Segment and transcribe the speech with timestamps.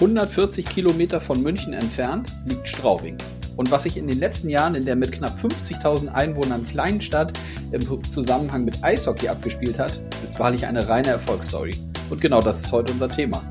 [0.00, 3.18] 140 Kilometer von München entfernt liegt Straubing.
[3.56, 7.36] Und was sich in den letzten Jahren in der mit knapp 50.000 Einwohnern kleinen Stadt
[7.72, 11.72] im Zusammenhang mit Eishockey abgespielt hat, ist wahrlich eine reine Erfolgsstory.
[12.10, 13.42] Und genau das ist heute unser Thema.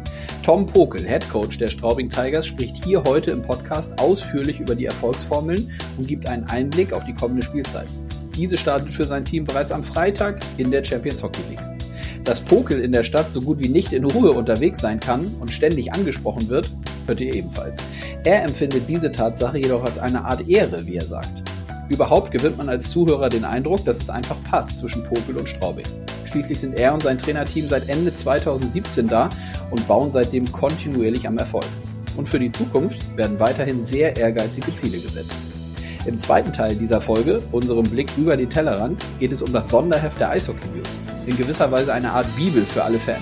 [0.42, 4.86] Tom Pokel, Head Coach der Straubing Tigers, spricht hier heute im Podcast ausführlich über die
[4.86, 7.90] Erfolgsformeln und gibt einen Einblick auf die kommende Spielzeit.
[8.38, 11.77] Diese startet für sein Team bereits am Freitag in der Champions Hockey League.
[12.28, 15.50] Dass Pokel in der Stadt so gut wie nicht in Ruhe unterwegs sein kann und
[15.50, 16.70] ständig angesprochen wird,
[17.06, 17.80] hört ihr ebenfalls.
[18.26, 21.32] Er empfindet diese Tatsache jedoch als eine Art Ehre, wie er sagt.
[21.88, 25.86] Überhaupt gewinnt man als Zuhörer den Eindruck, dass es einfach passt zwischen Pokel und Straubing.
[26.26, 29.30] Schließlich sind er und sein Trainerteam seit Ende 2017 da
[29.72, 31.64] und bauen seitdem kontinuierlich am Erfolg.
[32.18, 35.38] Und für die Zukunft werden weiterhin sehr ehrgeizige Ziele gesetzt.
[36.08, 40.20] Im zweiten Teil dieser Folge, unserem Blick über den Tellerrand, geht es um das Sonderheft
[40.20, 40.88] der Eishockey News
[41.28, 43.20] in gewisser Weise eine Art Bibel für alle Fans.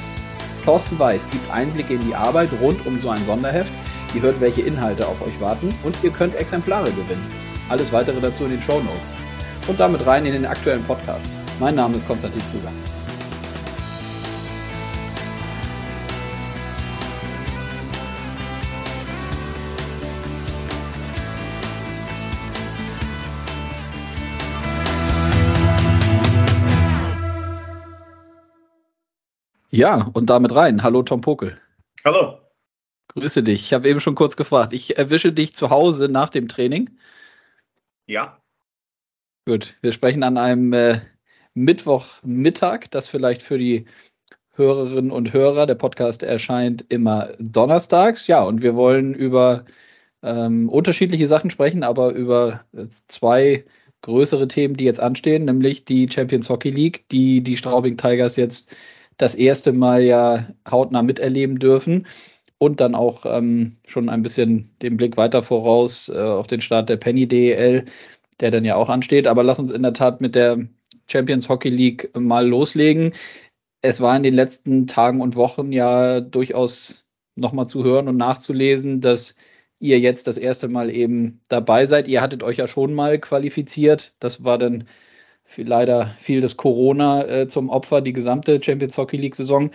[0.64, 3.74] Thorsten Weiß gibt Einblicke in die Arbeit rund um so ein Sonderheft.
[4.14, 7.26] Ihr hört, welche Inhalte auf euch warten und ihr könnt Exemplare gewinnen.
[7.70, 9.14] Alles weitere dazu in den Show Notes.
[9.68, 11.30] Und damit rein in den aktuellen Podcast.
[11.60, 12.72] Mein Name ist Konstantin Krüger.
[29.76, 30.84] Ja, und damit rein.
[30.84, 31.58] Hallo Tom Pokel.
[32.06, 32.40] Hallo.
[33.10, 33.62] Grüße dich.
[33.62, 34.72] Ich habe eben schon kurz gefragt.
[34.72, 36.92] Ich erwische dich zu Hause nach dem Training.
[38.08, 38.42] Ja.
[39.46, 41.02] Gut, wir sprechen an einem äh,
[41.56, 43.84] Mittwochmittag, das vielleicht für die
[44.54, 48.28] Hörerinnen und Hörer, der Podcast erscheint immer donnerstags.
[48.28, 49.66] Ja, und wir wollen über
[50.24, 53.66] ähm, unterschiedliche Sachen sprechen, aber über äh, zwei
[54.04, 58.74] größere Themen, die jetzt anstehen, nämlich die Champions Hockey League, die die Straubing Tigers jetzt
[59.18, 62.06] das erste Mal ja hautnah miterleben dürfen
[62.58, 66.90] und dann auch ähm, schon ein bisschen den Blick weiter voraus äh, auf den Start
[66.90, 67.86] der Penny DEL,
[68.40, 69.28] der dann ja auch ansteht.
[69.28, 70.58] Aber lass uns in der Tat mit der
[71.08, 73.14] Champions Hockey League mal loslegen.
[73.82, 79.02] Es war in den letzten Tagen und Wochen ja durchaus nochmal zu hören und nachzulesen,
[79.02, 79.36] dass
[79.80, 82.08] ihr jetzt das erste Mal eben dabei seid.
[82.08, 84.16] Ihr hattet euch ja schon mal qualifiziert.
[84.20, 84.86] Das war dann
[85.58, 89.72] leider fiel das Corona äh, zum Opfer, die gesamte Champions Hockey League-Saison.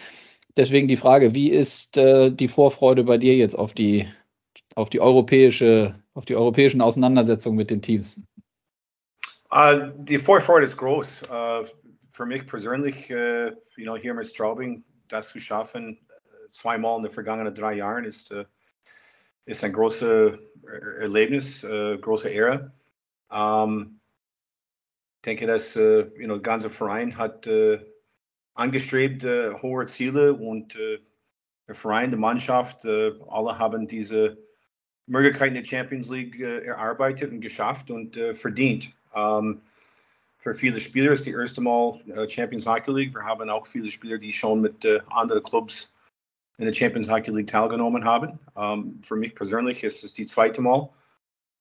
[0.57, 4.07] Deswegen die Frage, wie ist äh, die Vorfreude bei dir jetzt auf die,
[4.75, 8.21] auf die europäische, auf die europäischen Auseinandersetzungen mit den Teams?
[9.53, 11.23] Uh, die Vorfreude ist groß.
[11.23, 11.67] Uh,
[12.13, 15.99] für mich persönlich, uh, you know, hier mit Straubing, das zu schaffen,
[16.51, 18.35] zweimal in den vergangenen drei Jahren, ist,
[19.45, 20.39] ist ein großes
[21.01, 22.73] Erlebnis, große Ehre.
[23.29, 24.00] Um,
[25.21, 27.79] ich denke, dass äh, you know, der ganze Verein hat äh,
[28.55, 30.99] angestrebt äh, hohe Ziele und äh,
[31.69, 34.39] der Verein, die Mannschaft, äh, alle haben diese
[35.05, 38.93] Möglichkeiten der Champions League erarbeitet und geschafft und verdient.
[39.15, 39.61] Ähm,
[40.39, 43.15] für viele Spieler ist die erste Mal Champions Hockey League.
[43.15, 45.93] Wir haben auch viele Spieler, die schon mit anderen Clubs
[46.59, 48.39] in der Champions Hockey League teilgenommen haben.
[48.57, 50.89] Ähm, für mich persönlich ist es die zweite Mal,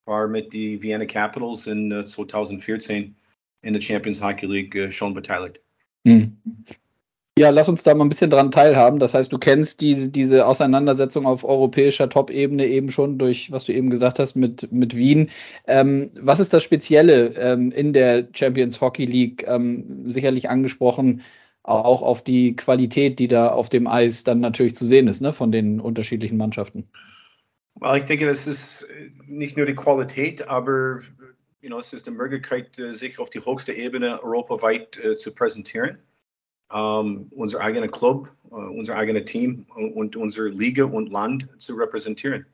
[0.06, 3.16] war mit die Vienna Capitals in 2014
[3.62, 5.60] in der Champions Hockey League äh, schon beteiligt.
[6.06, 6.38] Hm.
[7.38, 9.00] Ja, lass uns da mal ein bisschen dran teilhaben.
[9.00, 13.72] Das heißt, du kennst diese, diese Auseinandersetzung auf europäischer Top-Ebene eben schon durch, was du
[13.72, 15.30] eben gesagt hast, mit, mit Wien.
[15.66, 19.46] Ähm, was ist das Spezielle ähm, in der Champions Hockey League?
[19.48, 21.22] Ähm, sicherlich angesprochen
[21.64, 25.32] auch auf die Qualität, die da auf dem Eis dann natürlich zu sehen ist, ne,
[25.32, 26.90] von den unterschiedlichen Mannschaften.
[27.76, 28.88] Well, ich denke, das ist
[29.28, 31.02] nicht nur die Qualität, aber
[31.62, 35.34] you know, es ist eine Möglichkeit, äh, sich auf die höchste Ebene europaweit äh, zu
[35.34, 36.00] präsentieren.
[36.72, 42.46] Um, unser eigener Club, uh, unser eigenes Team und unsere Liga und Land zu repräsentieren.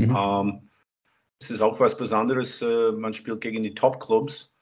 [0.00, 0.16] Mhm.
[0.16, 0.70] Um,
[1.40, 2.60] es ist auch was Besonderes.
[2.60, 4.52] Uh, man spielt gegen die Top-Clubs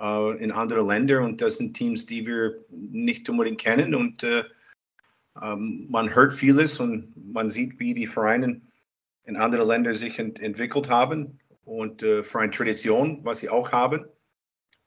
[0.00, 4.24] uh, in anderen Ländern und das sind Teams, die wir nicht unbedingt kennen und
[5.34, 8.60] um, man hört vieles und man sieht, wie die Vereine
[9.24, 13.72] in anderen Ländern sich ent entwickelt haben und äh, für eine Tradition, was sie auch
[13.72, 14.04] haben.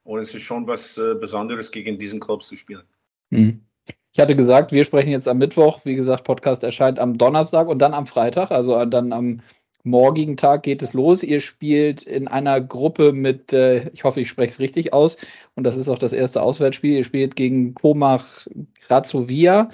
[0.02, 2.84] Und es ist schon was äh, Besonderes, gegen diesen Club zu spielen.
[3.30, 3.64] Mhm.
[4.12, 5.84] Ich hatte gesagt, wir sprechen jetzt am Mittwoch.
[5.84, 9.40] Wie gesagt, Podcast erscheint am Donnerstag und dann am Freitag, also dann am
[9.82, 11.22] morgigen Tag geht es los.
[11.22, 15.16] Ihr spielt in einer Gruppe mit, äh, ich hoffe, ich spreche es richtig aus,
[15.54, 16.98] und das ist auch das erste Auswärtsspiel.
[16.98, 18.46] Ihr spielt gegen Komach
[18.86, 19.68] Grazovia,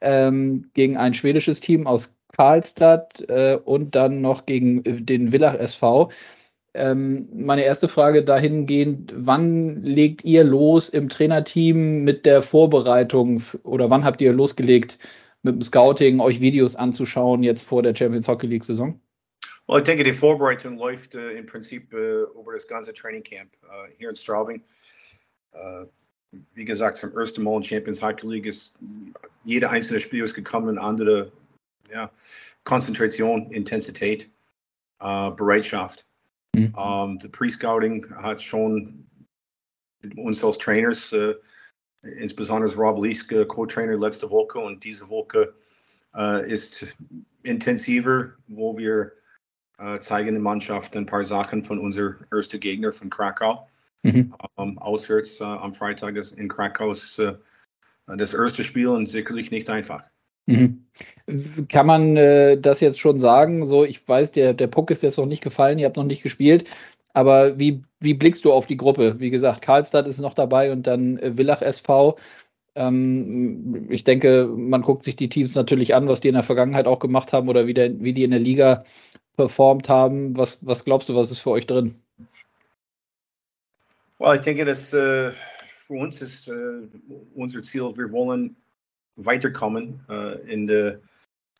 [0.00, 6.10] ähm, gegen ein schwedisches Team aus Karlstadt äh, und dann noch gegen den Villach SV.
[6.74, 13.90] Ähm, meine erste Frage dahingehend, wann legt ihr los im Trainerteam mit der Vorbereitung oder
[13.90, 14.98] wann habt ihr losgelegt
[15.42, 19.00] mit dem Scouting, euch Videos anzuschauen jetzt vor der Champions Hockey League Saison?
[19.68, 23.50] Well, ich denke, die Vorbereitung läuft äh, im Prinzip äh, über das ganze Training Camp
[23.62, 24.62] äh, hier in Straubing.
[25.52, 25.86] Äh,
[26.54, 28.76] wie gesagt, zum ersten Mal in Champions Hockey League ist
[29.44, 31.30] jeder einzelne Spieler ist gekommen, andere
[31.90, 32.10] ja,
[32.64, 34.30] Konzentration, Intensität,
[35.00, 36.06] äh, Bereitschaft.
[36.54, 36.74] Mhm.
[36.78, 39.06] Ähm, the Pre-Scouting hat schon
[40.16, 41.34] uns als Trainers, äh,
[42.02, 45.54] insbesondere Rob Lieske, Co-Trainer letzte Woche und diese Woche
[46.14, 46.96] äh, ist
[47.42, 49.12] intensiver, wo wir
[49.78, 53.68] äh, zeigen der Mannschaft ein paar Sachen von unserem ersten Gegner von Krakau.
[54.02, 54.34] Mhm.
[54.58, 57.34] Ähm, auswärts äh, am Freitag in Krakau ist, äh,
[58.06, 60.10] das erste Spiel und sicherlich nicht einfach.
[60.46, 60.84] Mhm.
[61.68, 63.64] Kann man äh, das jetzt schon sagen?
[63.64, 66.22] So, ich weiß, der, der Puck ist jetzt noch nicht gefallen, ihr habt noch nicht
[66.22, 66.68] gespielt.
[67.14, 69.20] Aber wie, wie blickst du auf die Gruppe?
[69.20, 72.18] Wie gesagt, Karlstadt ist noch dabei und dann äh, Villach SV.
[72.74, 76.86] Ähm, ich denke, man guckt sich die Teams natürlich an, was die in der Vergangenheit
[76.86, 78.82] auch gemacht haben oder wie, der, wie die in der Liga
[79.36, 80.36] performt haben.
[80.36, 81.94] Was, was glaubst du, was ist für euch drin?
[84.18, 85.32] Well, ich denke, dass äh,
[85.86, 86.88] für uns ist äh,
[87.34, 88.56] unser Ziel, wir wollen
[89.16, 91.00] weiterkommen äh, in der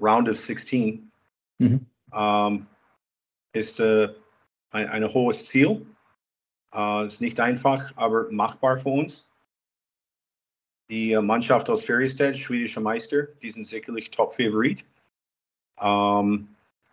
[0.01, 1.11] Round of 16.
[1.59, 1.87] Mhm.
[2.12, 2.67] Ähm,
[3.53, 4.09] ist äh,
[4.71, 5.87] ein, ein hohes Ziel.
[6.73, 9.31] Äh, ist nicht einfach, aber machbar für uns.
[10.91, 14.85] Die äh, Mannschaft aus Feriestedt, schwedischer Meister, die sind sicherlich Top-Favorit.
[15.81, 16.49] Ähm,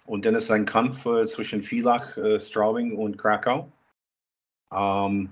[0.06, 3.72] und dann ist ein Kampf äh, zwischen Villach, äh, Straubing und Krakau.
[4.72, 5.30] Ähm,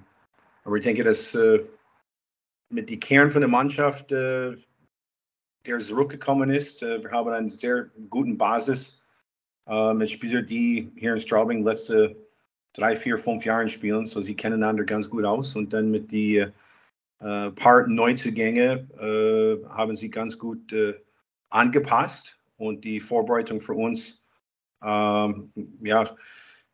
[0.64, 1.36] aber ich denke, dass
[2.70, 4.56] mit dem Kern von der Mannschaft, äh,
[5.70, 9.04] der zurückgekommen ist, äh, wir haben eine sehr gute Basis
[9.68, 12.16] äh, mit Spielern, die hier in Straubing letzte
[12.74, 15.56] drei, vier, fünf Jahren spielen, so sie kennen einander ganz gut aus.
[15.56, 16.52] Und dann mit den
[17.20, 20.96] äh, paar Neuzugänge äh, haben sie ganz gut äh,
[21.50, 24.24] angepasst und die Vorbereitung für uns,
[24.84, 25.52] ähm,
[25.82, 26.16] ja,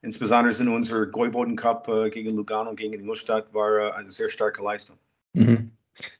[0.01, 4.63] insbesondere in unser Gäuboden Cup äh, gegen Lugano gegen Ingolstadt war äh, eine sehr starke
[4.63, 4.97] Leistung.
[5.33, 5.71] Mhm.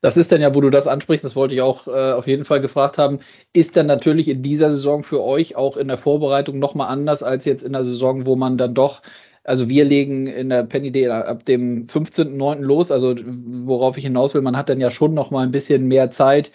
[0.02, 2.46] Das ist dann ja, wo du das ansprichst, das wollte ich auch äh, auf jeden
[2.46, 3.20] Fall gefragt haben,
[3.54, 7.46] ist dann natürlich in dieser Saison für euch auch in der Vorbereitung nochmal anders als
[7.46, 9.02] jetzt in der Saison, wo man dann doch
[9.46, 12.62] also wir legen in der Penny Day ab dem 15.09.
[12.62, 12.92] los.
[12.92, 16.10] Also worauf ich hinaus will, man hat dann ja schon noch mal ein bisschen mehr
[16.12, 16.52] Zeit,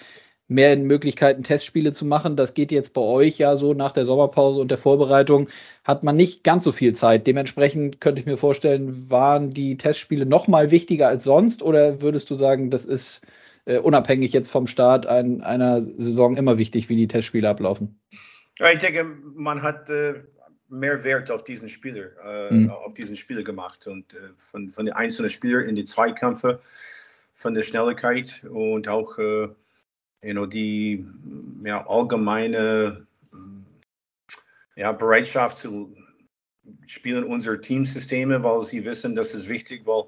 [0.51, 2.35] mehr Möglichkeiten, Testspiele zu machen.
[2.35, 5.49] Das geht jetzt bei euch ja so nach der Sommerpause und der Vorbereitung
[5.85, 7.27] hat man nicht ganz so viel Zeit.
[7.27, 12.29] Dementsprechend könnte ich mir vorstellen, waren die Testspiele noch mal wichtiger als sonst oder würdest
[12.31, 13.23] du sagen, das ist
[13.65, 18.01] äh, unabhängig jetzt vom Start ein, einer Saison immer wichtig, wie die Testspiele ablaufen?
[18.59, 20.15] Ja, ich denke, man hat äh,
[20.69, 22.71] mehr Wert auf diesen Spieler, äh, mhm.
[22.71, 26.61] auf diesen Spieler gemacht und äh, von, von den einzelnen Spielern in die Zweikämpfe,
[27.35, 29.49] von der Schnelligkeit und auch äh,
[30.23, 31.07] you know, die
[31.65, 33.07] ja, allgemeine
[34.77, 35.95] ja, Bereitschaft zu
[36.87, 40.05] spielen unsere Teamsysteme, weil sie wissen, das ist wichtig, weil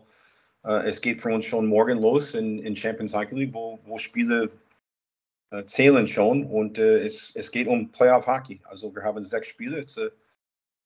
[0.65, 3.99] äh, es geht für uns schon morgen los in, in Champions Hockey League, wo, wo
[3.99, 4.51] Spiele
[5.51, 8.61] äh, zählen schon und äh, es, es geht um Playoff Hockey.
[8.65, 10.13] Also wir haben sechs Spiele, es ist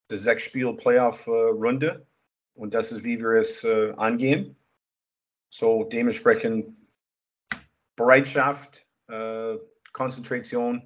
[0.09, 2.07] eine sechs Spiel Playoff Runde
[2.55, 4.57] und das ist, wie wir es äh, angehen.
[5.51, 6.77] So dementsprechend
[7.97, 8.86] Bereitschaft, äh,
[9.93, 10.83] Konzentration,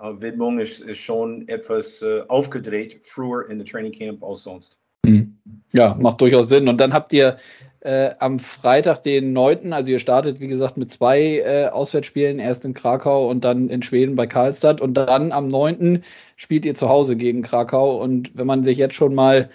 [0.00, 4.76] äh, Widmung ist, ist schon etwas äh, aufgedreht, früher in der Training Camp als sonst.
[5.04, 5.38] Mhm.
[5.72, 6.68] Ja, macht durchaus Sinn.
[6.68, 7.36] Und dann habt ihr
[7.80, 12.64] äh, am Freitag, den 9., also ihr startet, wie gesagt, mit zwei äh, Auswärtsspielen, erst
[12.64, 14.80] in Krakau und dann in Schweden bei Karlstadt.
[14.80, 16.02] Und dann am 9.
[16.36, 17.96] spielt ihr zu Hause gegen Krakau.
[18.02, 19.48] Und wenn man sich jetzt schon mal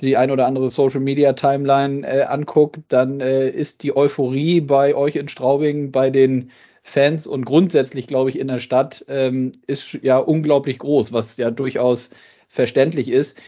[0.00, 4.94] die ein oder andere Social Media Timeline äh, anguckt, dann äh, ist die Euphorie bei
[4.94, 6.50] euch in Straubing, bei den
[6.86, 11.50] Fans und grundsätzlich, glaube ich, in der Stadt ähm, ist ja unglaublich groß, was ja
[11.50, 12.10] durchaus
[12.46, 13.40] verständlich ist.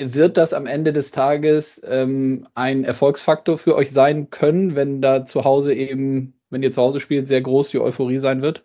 [0.00, 5.26] Wird das am Ende des Tages ähm, ein Erfolgsfaktor für euch sein können, wenn da
[5.26, 8.64] zu Hause eben, wenn ihr zu Hause spielt, sehr groß die Euphorie sein wird?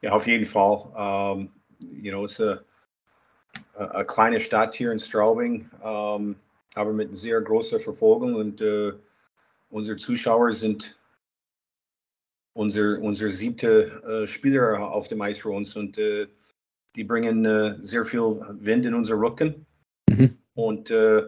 [0.00, 1.36] Ja, auf jeden Fall.
[1.36, 2.64] Um, you know, es ist
[3.74, 6.36] eine kleine Stadt hier in Straubing, um,
[6.74, 8.92] aber mit sehr großer Verfolgung und uh,
[9.68, 10.96] unsere Zuschauer sind
[12.54, 16.26] unser, unser siebte äh, Spieler auf dem Eis für uns und äh,
[16.94, 19.66] die bringen äh, sehr viel Wind in unser Rücken.
[20.08, 20.36] Mhm.
[20.54, 21.20] Und äh,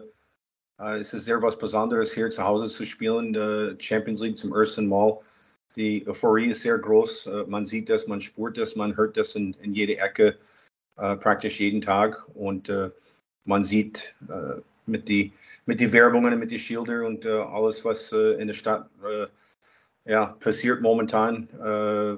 [0.79, 4.53] äh, es ist sehr was Besonderes hier zu Hause zu spielen, äh, Champions League zum
[4.53, 5.19] ersten Mal.
[5.75, 7.29] Die Euphorie ist sehr groß.
[7.47, 10.37] man sieht das, man spürt das, man hört das in, in jede Ecke,
[10.95, 12.25] praktisch jeden Tag.
[12.33, 12.71] Und
[13.43, 14.15] man sieht
[14.85, 15.33] mit die
[15.65, 18.89] mit die Werbungen, mit die Schilder und alles, was in der Stadt
[20.05, 22.17] ja, passiert momentan, äh,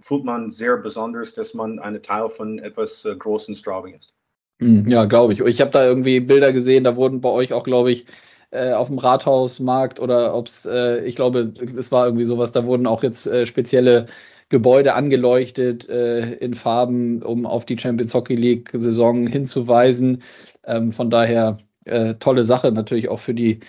[0.00, 4.12] fühlt man sehr besonders, dass man ein Teil von etwas äh, Großen Straubing ist.
[4.60, 5.40] Hm, ja, glaube ich.
[5.40, 8.06] Ich habe da irgendwie Bilder gesehen, da wurden bei euch auch, glaube ich,
[8.50, 12.66] äh, auf dem Rathausmarkt oder ob es, äh, ich glaube, es war irgendwie sowas, da
[12.66, 14.06] wurden auch jetzt äh, spezielle
[14.50, 20.22] Gebäude angeleuchtet äh, in Farben, um auf die Champions Hockey League Saison hinzuweisen.
[20.64, 23.60] Ähm, von daher äh, tolle Sache natürlich auch für die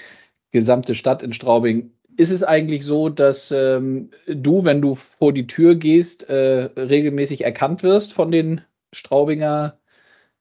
[0.51, 1.91] gesamte Stadt in Straubing.
[2.17, 7.43] Ist es eigentlich so, dass ähm, du, wenn du vor die Tür gehst, äh, regelmäßig
[7.43, 8.61] erkannt wirst von den
[8.93, 9.79] Straubinger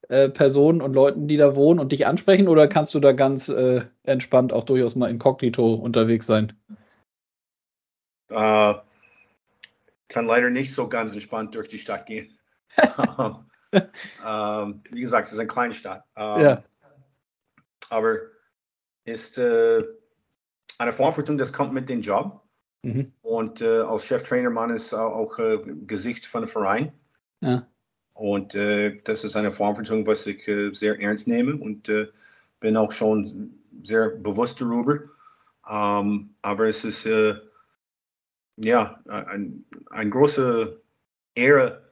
[0.09, 2.49] äh, Personen und Leuten, die da wohnen und dich ansprechen?
[2.49, 6.53] Oder kannst du da ganz äh, entspannt auch durchaus mal inkognito unterwegs sein?
[8.31, 8.75] Uh,
[10.09, 12.39] kann leider nicht so ganz entspannt durch die Stadt gehen.
[14.27, 16.05] ähm, wie gesagt, es ist eine kleine Stadt.
[16.17, 16.65] Ähm, ja.
[17.89, 18.17] Aber
[19.05, 19.83] ist äh,
[20.79, 22.43] eine Verantwortung, das kommt mit dem Job.
[22.83, 23.13] Mhm.
[23.23, 26.93] Und äh, als Cheftrainer, man ist auch äh, Gesicht von dem Verein.
[27.41, 27.67] Ja.
[28.15, 32.09] Und äh, das ist eine Verantwortung, was ich äh, sehr ernst nehme und äh,
[32.61, 35.01] bin auch schon sehr bewusst darüber.
[35.69, 37.37] Ähm, aber es ist äh,
[38.57, 40.81] ja ein, ein große
[41.35, 41.83] Ehre,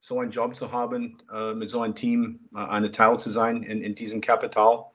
[0.00, 3.62] so einen Job zu haben, äh, mit so einem Team äh, eine Teil zu sein
[3.62, 4.86] in, in diesem Kapital.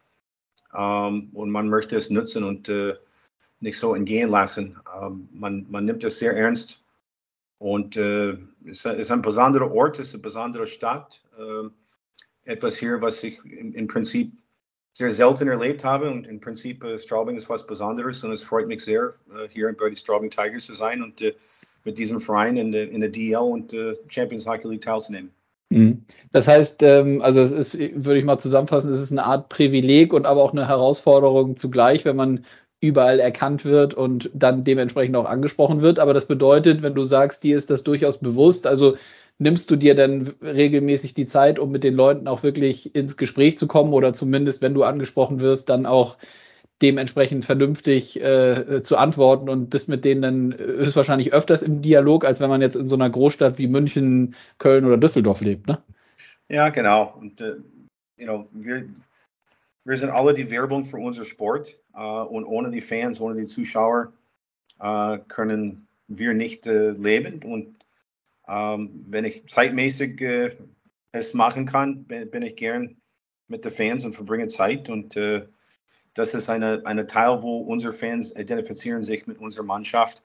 [0.76, 2.70] Ähm, und man möchte es nutzen und
[3.66, 4.78] nicht so entgehen lassen.
[5.02, 6.82] Ähm, man, man nimmt es sehr ernst
[7.58, 11.22] und äh, es ist ein besonderer Ort, es ist eine besondere Stadt.
[11.38, 11.70] Äh,
[12.46, 14.32] etwas hier, was ich im, im, Prinzip
[14.92, 16.10] sehr selten erlebt habe.
[16.10, 19.76] Und im Prinzip äh, Straubing ist was Besonderes und es freut mich sehr, äh, hier
[19.78, 21.34] bei den Straubing Tigers zu sein und äh,
[21.84, 25.32] mit diesem Verein in der, in der DL und äh, Champions Hockey League teilzunehmen.
[25.70, 26.06] Mhm.
[26.32, 30.14] Das heißt, ähm, also es ist, würde ich mal zusammenfassen, es ist eine Art Privileg
[30.14, 32.46] und aber auch eine Herausforderung zugleich, wenn man
[32.82, 36.00] überall erkannt wird und dann dementsprechend auch angesprochen wird.
[36.00, 38.96] Aber das bedeutet, wenn du sagst, dir ist das durchaus bewusst, also
[39.38, 43.58] nimmst du dir dann regelmäßig die Zeit, um mit den Leuten auch wirklich ins Gespräch
[43.58, 46.18] zu kommen oder zumindest, wenn du angesprochen wirst, dann auch
[46.82, 52.42] dementsprechend vernünftig äh, zu antworten und bist mit denen dann höchstwahrscheinlich öfters im Dialog, als
[52.42, 55.82] wenn man jetzt in so einer Großstadt wie München, Köln oder Düsseldorf lebt, ne?
[56.50, 57.14] Ja, genau.
[57.20, 57.56] Und uh,
[58.18, 58.86] you know, wir,
[59.86, 63.48] wir sind alle die Werbung für unser Sport uh, und ohne die Fans, ohne die
[63.48, 64.12] Zuschauer
[64.84, 67.42] uh, können wir nicht uh, leben.
[67.44, 67.76] Und
[68.48, 70.22] ähm, wenn ich zeitmäßig
[71.12, 72.98] es machen kann, bin, ich gern
[73.48, 74.88] mit den Fans und verbringe Zeit.
[74.88, 75.16] Und
[76.14, 80.22] das ist eine, eine Teil, wo unsere Fans identifizieren sich mit unserer Mannschaft,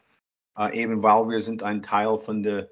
[0.73, 2.69] eben weil wir sind ein Teil von der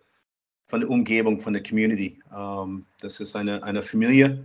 [0.67, 2.21] von der Umgebung, von der Community.
[2.31, 4.45] Ähm, das ist eine, eine Familie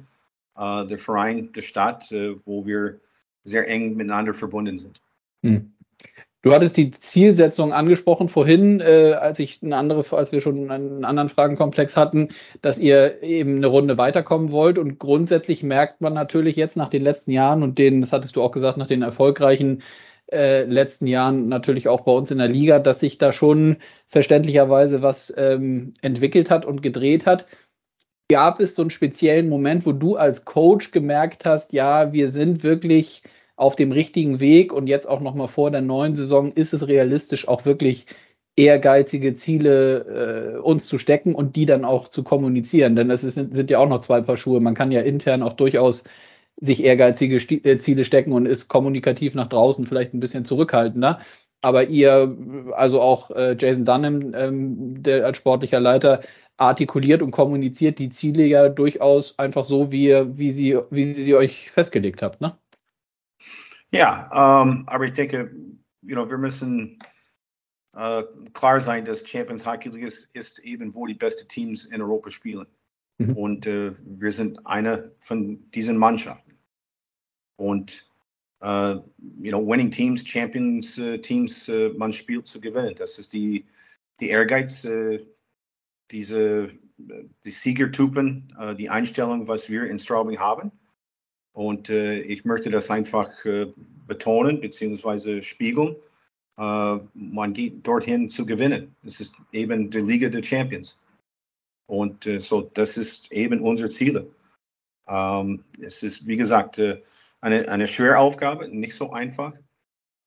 [0.58, 3.00] äh, der Verein, der Stadt, äh, wo wir
[3.44, 5.02] sehr eng miteinander verbunden sind.
[5.42, 5.74] Hm.
[6.44, 11.06] Du hattest die Zielsetzung angesprochen vorhin, äh, als ich eine andere, als wir schon einen
[11.06, 12.30] anderen Fragenkomplex hatten,
[12.62, 14.78] dass ihr eben eine Runde weiterkommen wollt.
[14.78, 18.42] Und grundsätzlich merkt man natürlich jetzt nach den letzten Jahren und den, das hattest du
[18.42, 19.84] auch gesagt, nach den erfolgreichen
[20.34, 25.02] äh, letzten Jahren natürlich auch bei uns in der Liga, dass sich da schon verständlicherweise
[25.02, 27.46] was ähm, entwickelt hat und gedreht hat
[28.34, 32.64] gab es so einen speziellen Moment, wo du als Coach gemerkt hast, ja, wir sind
[32.64, 33.22] wirklich
[33.58, 36.88] auf dem richtigen Weg und jetzt auch noch mal vor der neuen Saison ist es
[36.88, 38.08] realistisch, auch wirklich
[38.56, 42.96] ehrgeizige Ziele äh, uns zu stecken und die dann auch zu kommunizieren.
[42.96, 44.60] Denn das ist, sind ja auch noch zwei Paar Schuhe.
[44.60, 46.04] Man kann ja intern auch durchaus
[46.60, 51.20] sich ehrgeizige Sti äh, Ziele stecken und ist kommunikativ nach draußen vielleicht ein bisschen zurückhaltender.
[51.62, 52.36] Aber ihr,
[52.74, 56.22] also auch äh, Jason Dunham, ähm, der als sportlicher Leiter,
[56.58, 61.36] artikuliert und kommuniziert die Ziele ja durchaus einfach so, wie, wie, sie, wie sie sie
[61.36, 62.58] euch festgelegt habt, ne?
[63.92, 65.52] Ja, ähm, aber ich denke,
[66.02, 67.00] you know, wir müssen
[67.96, 72.02] äh, klar sein, dass Champions Hockey League ist, ist, eben, wo die besten Teams in
[72.02, 72.66] Europa spielen.
[73.20, 73.38] Mhm.
[73.38, 76.58] Und äh, wir sind eine von diesen Mannschaften.
[77.56, 78.10] Und
[78.62, 79.00] uh,
[79.42, 82.96] you know, winning teams, Champions uh, Teams, uh, man spielt zu gewinnen.
[82.98, 83.66] Das ist die,
[84.20, 84.88] die Ehrgeiz,
[86.12, 86.72] diese
[87.46, 90.72] die Siegertypen, äh, die Einstellung, was wir in Straubing haben.
[91.54, 93.68] Und äh, ich möchte das einfach äh,
[94.08, 95.42] betonen bzw.
[95.42, 95.96] spiegeln.
[96.56, 98.96] Man geht dorthin zu gewinnen.
[99.04, 101.02] Es ist eben die Liga der Champions.
[101.88, 104.32] Und so, das ist eben unser Ziel.
[105.08, 106.80] Ähm, es ist, wie gesagt,
[107.42, 109.54] eine, eine schwere Aufgabe, nicht so einfach.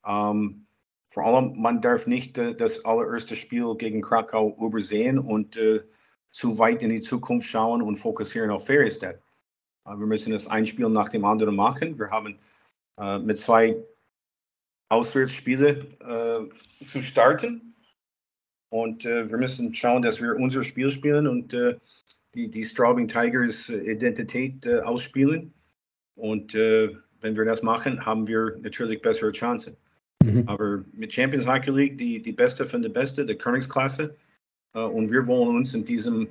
[0.04, 0.65] Ähm,
[1.08, 5.82] vor allem, man darf nicht äh, das allererste Spiel gegen Krakau übersehen und äh,
[6.30, 9.16] zu weit in die Zukunft schauen und fokussieren auf Feriestadt.
[9.86, 11.98] Äh, wir müssen das ein Spiel nach dem anderen machen.
[11.98, 12.38] Wir haben
[12.98, 13.76] äh, mit zwei
[14.88, 17.74] Auswärtsspielen äh, zu starten.
[18.68, 21.56] Und äh, wir müssen schauen, dass wir unser Spiel spielen und
[22.34, 25.54] die, die Straubing Tigers Identität ausspielen.
[26.16, 29.76] Und wenn wir das machen, haben wir natürlich bessere Chancen.
[30.26, 30.48] Mhm.
[30.48, 34.14] Aber mit Champions Hockey League, die, die Beste von der Beste, der Königsklasse.
[34.74, 36.28] Äh, und wir wollen uns in diesem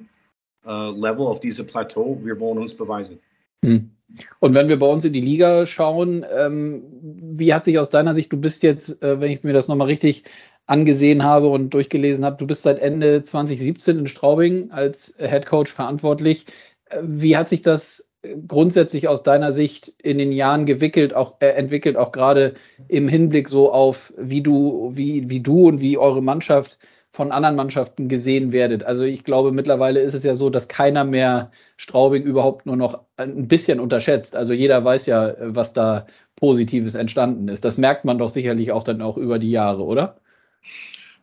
[0.65, 3.19] äh, Level, auf diesem Plateau, wir wollen uns beweisen.
[3.61, 3.91] Mhm.
[4.39, 8.13] Und wenn wir bei uns in die Liga schauen, ähm, wie hat sich aus deiner
[8.13, 10.23] Sicht, du bist jetzt, äh, wenn ich mir das nochmal richtig
[10.67, 15.71] angesehen habe und durchgelesen habe, du bist seit Ende 2017 in Straubing als Head Coach
[15.71, 16.45] verantwortlich.
[16.89, 18.09] Äh, wie hat sich das
[18.47, 22.53] grundsätzlich aus deiner Sicht in den Jahren gewickelt, auch äh, entwickelt, auch gerade
[22.87, 26.79] im Hinblick so auf, wie du, wie, wie du und wie eure Mannschaft
[27.15, 28.83] von anderen Mannschaften gesehen werdet.
[28.83, 33.05] Also ich glaube, mittlerweile ist es ja so, dass keiner mehr Straubing überhaupt nur noch
[33.15, 34.35] ein bisschen unterschätzt.
[34.35, 37.63] Also jeder weiß ja, was da Positives entstanden ist.
[37.63, 40.19] Das merkt man doch sicherlich auch dann auch über die Jahre, oder?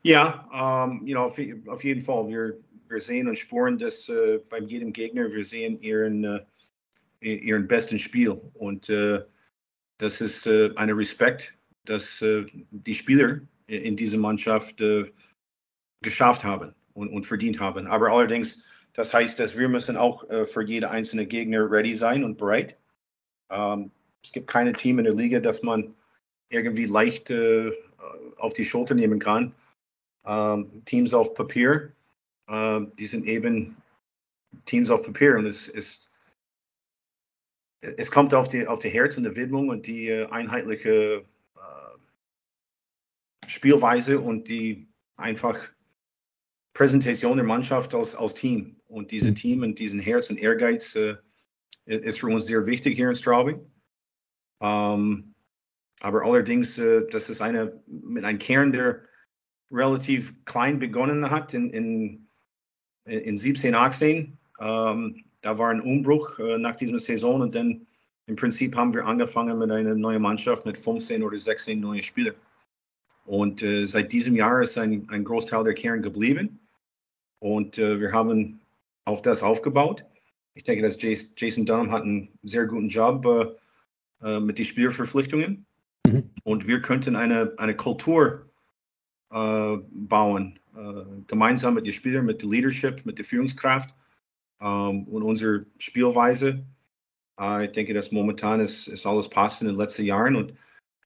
[0.03, 2.29] Ja, um, you know, auf, auf, jeden Fall.
[2.29, 2.57] Wir,
[2.89, 5.31] wir sehen und spüren das uh, bei jedem Gegner.
[5.31, 6.39] Wir sehen ihren, uh,
[7.23, 8.31] ihren besten Spiel.
[8.55, 9.21] Und uh,
[9.99, 12.25] das ist ein Respekt, dass
[12.71, 14.83] die Spieler in dieser Mannschaft
[16.03, 17.87] geschafft haben und, und verdient haben.
[17.87, 22.25] Aber allerdings, das heißt, dass wir müssen auch äh, für jede einzelne Gegner ready sein
[22.25, 22.77] und bereit.
[23.51, 23.91] Ähm,
[24.23, 25.95] es gibt keine Team in der Liga, das man
[26.49, 27.73] irgendwie leicht äh,
[28.37, 29.55] auf die Schulter nehmen kann.
[30.25, 31.93] Ähm, Teams auf Papier,
[32.49, 33.77] äh, die sind eben
[34.67, 36.12] Teams auf Papier und es ist
[37.83, 41.25] es kommt auf die, auf die Herz und die Widmung und die äh, einheitliche
[41.57, 45.59] äh, Spielweise und die einfach
[46.75, 48.77] Präsentation der Mannschaft als, als Team.
[48.87, 49.35] Und diese mhm.
[49.35, 51.17] Team und diesen Herz und Ehrgeiz äh,
[51.85, 53.61] ist für uns sehr wichtig hier in Straubing.
[54.61, 55.35] Ähm,
[56.01, 59.03] aber allerdings, äh, das ist eine mit einem Kern, der
[59.73, 62.29] relativ klein begonnen hat in, in,
[63.05, 64.39] in 17, 18.
[64.61, 67.87] Ähm, da war ein Umbruch äh, nach dieser Saison und dann
[68.27, 72.37] im Prinzip haben wir angefangen mit einer neuen Mannschaft mit 15 oder 16 neuen Spielern.
[73.27, 76.61] Und äh, seit diesem Jahr ist ein, ein Großteil der Kern geblieben.
[77.41, 78.61] Und äh, wir haben
[79.05, 80.05] auf das aufgebaut.
[80.55, 85.67] Ich denke, dass Jason Dunham hat einen sehr guten Job äh, äh, mit den Spielverpflichtungen.
[86.07, 86.31] Mhm.
[86.45, 88.47] Und wir könnten eine, eine Kultur
[89.31, 93.95] äh, bauen, äh, gemeinsam mit den Spielern, mit der Leadership, mit der Führungskraft
[94.63, 96.65] ähm, und unserer Spielweise.
[97.39, 100.55] Äh, ich denke, dass momentan ist, ist alles passt in den letzten Jahren und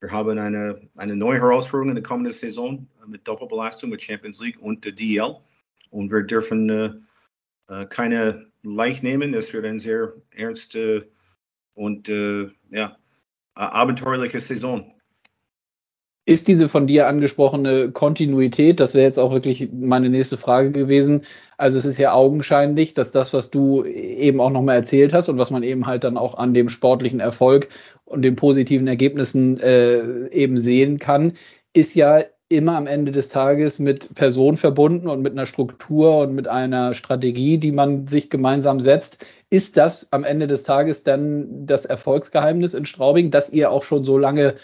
[0.01, 4.61] wir haben eine, eine neue Herausforderung in der kommenden Saison mit Doppelbelastung mit Champions League
[4.61, 5.37] und der DL.
[5.91, 6.91] Und wir dürfen äh,
[7.69, 9.33] äh, keine leicht nehmen.
[9.33, 11.09] Es wird eine sehr ernste
[11.75, 12.99] und äh, ja,
[13.55, 14.95] abenteuerliche Saison.
[16.29, 21.23] Ist diese von dir angesprochene Kontinuität, das wäre jetzt auch wirklich meine nächste Frage gewesen.
[21.57, 25.39] Also es ist ja augenscheinlich, dass das, was du eben auch nochmal erzählt hast und
[25.39, 27.69] was man eben halt dann auch an dem sportlichen Erfolg
[28.05, 31.35] und den positiven Ergebnissen äh, eben sehen kann,
[31.75, 36.35] ist ja immer am Ende des Tages mit Personen verbunden und mit einer Struktur und
[36.35, 39.25] mit einer Strategie, die man sich gemeinsam setzt.
[39.51, 44.05] Ist das am Ende des Tages dann das Erfolgsgeheimnis in Straubing, dass ihr auch schon
[44.05, 44.55] so lange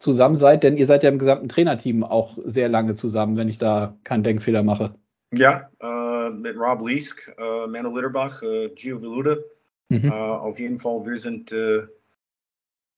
[0.00, 0.64] zusammen seid?
[0.64, 4.24] Denn ihr seid ja im gesamten Trainerteam auch sehr lange zusammen, wenn ich da keinen
[4.24, 4.94] Denkfehler mache.
[5.32, 9.36] Ja, äh, mit Rob Liesk, äh, Manu Litterbach, äh, Gio Veluda.
[9.88, 10.10] Mhm.
[10.10, 11.82] Äh, auf jeden Fall, wir sind äh,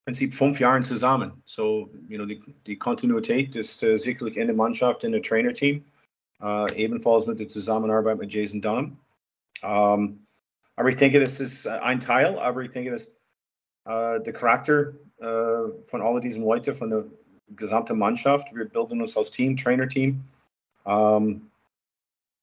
[0.06, 1.42] Prinzip fünf Jahren zusammen.
[1.44, 5.84] So, you know, die, die Kontinuität ist äh, sicherlich in der Mannschaft, in der Trainerteam.
[6.74, 8.98] Ebenfalls mit der Zusammenarbeit mit Jason Dunham.
[9.62, 10.26] Ähm,
[10.74, 13.14] aber ich denke, das ist ein Teil, aber ich denke, dass
[13.86, 17.04] der Charakter von all diesen Leuten, von der
[17.56, 20.20] gesamten Mannschaft, wir bilden uns als Team, Trainerteam,
[20.84, 21.50] ähm,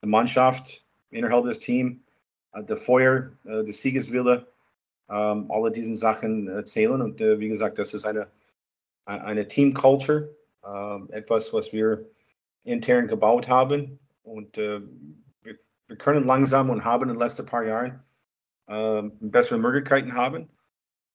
[0.02, 1.98] die Mannschaft innerhalb des Teams,
[2.54, 4.48] äh, der Feuer, der Siegeswille,
[5.10, 7.02] ähm, alle diesen Sachen erzählen.
[7.02, 8.28] Und äh, wie gesagt, das ist eine,
[9.06, 10.30] eine Team Culture,
[10.64, 12.06] äh, etwas, was wir
[12.64, 14.00] intern gebaut haben.
[14.24, 14.82] Und äh,
[15.42, 18.04] wir, wir, können langsam und haben in den letzten paar Jahren
[19.20, 20.48] bessere Möglichkeiten haben,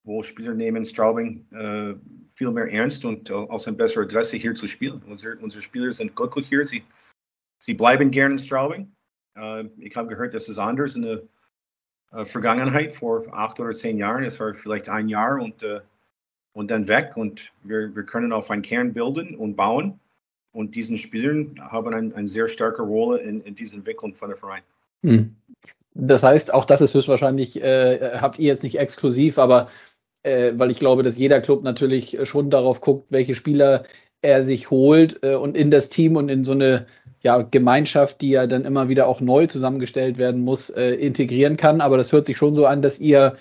[0.04, 1.94] wo Spieler nehmen Straubing äh,
[2.28, 5.02] viel mehr ernst und äh, als eine bessere Adresse hier zu spielen.
[5.08, 6.64] Unsere, unsere Spieler sind glücklich hier.
[6.64, 6.84] Sie,
[7.58, 8.92] sie bleiben gerne in Straubing.
[9.36, 11.22] Äh, ich habe gehört, das ist anders in der
[12.12, 14.24] äh, Vergangenheit vor acht oder zehn Jahren.
[14.24, 15.80] Es war vielleicht ein Jahr und, äh,
[16.52, 17.12] und dann weg.
[17.16, 19.98] Und wir, wir können auf einen Kern bilden und bauen.
[20.52, 24.36] Und diesen Spielern haben eine ein sehr starke Rolle in, in dieser Entwicklung von der
[24.36, 24.62] Verein.
[25.02, 25.34] Hm.
[25.94, 29.68] Das heißt, auch das ist höchstwahrscheinlich, äh, habt ihr jetzt nicht exklusiv, aber
[30.24, 33.84] äh, weil ich glaube, dass jeder Club natürlich schon darauf guckt, welche Spieler
[34.22, 36.86] er sich holt äh, und in das Team und in so eine
[37.22, 41.80] ja, Gemeinschaft, die ja dann immer wieder auch neu zusammengestellt werden muss, äh, integrieren kann.
[41.80, 43.36] Aber das hört sich schon so an, dass ihr,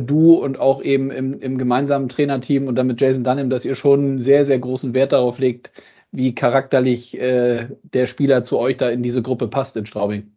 [0.00, 3.74] du und auch eben im, im gemeinsamen Trainerteam und dann mit Jason Dunham, dass ihr
[3.74, 5.70] schon sehr, sehr großen Wert darauf legt,
[6.12, 10.30] wie charakterlich äh, der Spieler zu euch da in diese Gruppe passt in Straubing.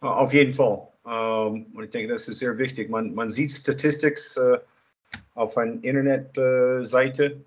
[0.00, 0.88] Auf jeden Fall.
[1.06, 2.90] Ähm, und ich denke, das ist sehr wichtig.
[2.90, 4.58] Man, man sieht Statistiken äh,
[5.34, 7.44] auf einer Internetseite,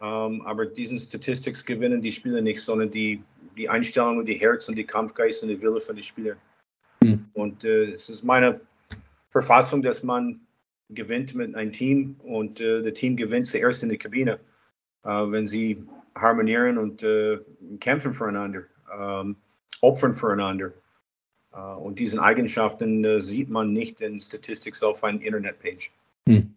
[0.00, 3.22] ähm, aber diesen Statistiken gewinnen die Spieler nicht, sondern die,
[3.56, 6.38] die Einstellung und die Herz und die Kampfgeist und die Wille von den Spielern.
[7.02, 7.28] Mhm.
[7.34, 8.60] Und äh, es ist meine
[9.30, 10.40] Verfassung, dass man
[10.90, 14.38] gewinnt mit einem Team und äh, das Team gewinnt zuerst in der Kabine,
[15.04, 15.82] äh, wenn sie
[16.14, 17.38] harmonieren und äh,
[17.80, 18.62] kämpfen füreinander,
[18.96, 19.36] ähm,
[19.80, 20.72] opfern füreinander.
[21.52, 25.90] Äh, und diese Eigenschaften äh, sieht man nicht in Statistics auf einer Internetpage.
[26.28, 26.54] Hm.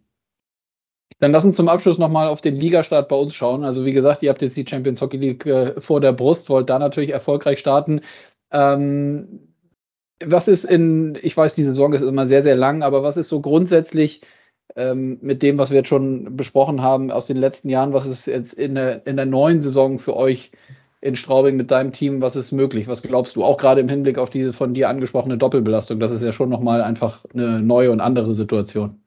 [1.20, 3.64] Dann lass uns zum Abschluss nochmal auf den Ligastart bei uns schauen.
[3.64, 6.70] Also wie gesagt, ihr habt jetzt die Champions Hockey League äh, vor der Brust, wollt
[6.70, 8.02] da natürlich erfolgreich starten.
[8.52, 9.54] Ähm,
[10.24, 13.30] was ist in, ich weiß, die Saison ist immer sehr, sehr lang, aber was ist
[13.30, 14.22] so grundsätzlich
[14.76, 18.26] ähm, mit dem, was wir jetzt schon besprochen haben aus den letzten Jahren, was ist
[18.26, 20.52] jetzt in der, in der neuen Saison für euch
[21.02, 22.88] in Straubing mit deinem Team, was ist möglich?
[22.88, 23.44] Was glaubst du?
[23.44, 26.82] Auch gerade im Hinblick auf diese von dir angesprochene Doppelbelastung, das ist ja schon nochmal
[26.82, 29.02] einfach eine neue und andere Situation.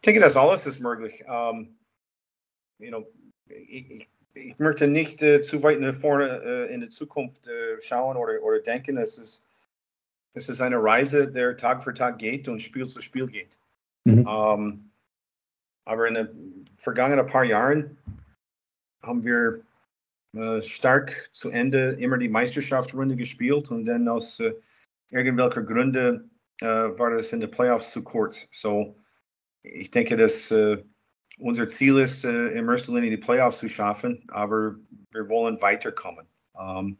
[0.00, 1.22] Ich denke, das alles ist möglich.
[1.26, 1.78] Um, ähm,
[2.78, 3.06] you know,
[3.48, 8.16] ich, ich, möchte nicht äh, zu weit nach vorne äh, in die Zukunft äh, schauen
[8.16, 8.96] oder, oder denken.
[8.96, 9.46] Es ist,
[10.32, 13.58] es ist eine Reise, der Tag für Tag geht und Spiel zu Spiel geht.
[14.04, 14.26] Mhm.
[14.26, 14.90] Um, ähm,
[15.84, 17.98] aber in den vergangenen paar Jahren
[19.02, 19.62] haben wir
[20.34, 24.54] äh, stark zu Ende immer die Meisterschaftsrunde gespielt und dann aus äh,
[25.10, 26.30] irgendwelchen Gründen
[26.62, 28.48] äh, war das in den Playoffs zu kurz.
[28.50, 28.96] So,
[29.62, 30.82] ich denke, dass äh,
[31.38, 34.76] unser Ziel ist, äh, in erster Linie die Playoffs zu schaffen, aber
[35.10, 36.26] wir wollen weiterkommen.
[36.52, 36.98] Um, ähm,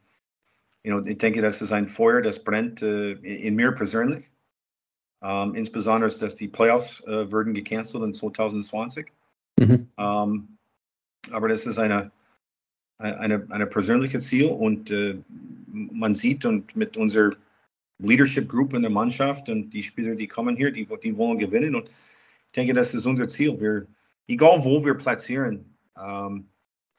[0.83, 4.31] you know, ich denke, das ist ein Feuer, das brennt äh, in mir persönlich.
[5.20, 9.12] Um, ähm, insbesondere, dass die Playoffs äh, würden gecancelt in 2020.
[9.59, 9.88] Mhm.
[9.96, 10.49] Um, ähm,
[11.31, 12.11] aber das ist eine
[13.01, 15.16] eine, eine persönliche Ziel und äh,
[15.68, 17.33] man sieht und mit unserer
[17.99, 21.75] Leadership Group in der Mannschaft und die Spieler, die kommen hier, die, die wollen gewinnen
[21.75, 21.90] und
[22.50, 23.60] ich denke, das ist unser Ziel.
[23.60, 23.86] Wir,
[24.26, 26.48] egal wo wir platzieren, ähm,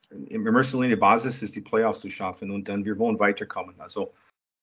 [0.09, 3.75] in erster Linie Basis ist die Playoffs zu schaffen und dann wir wollen weiterkommen.
[3.77, 4.13] Also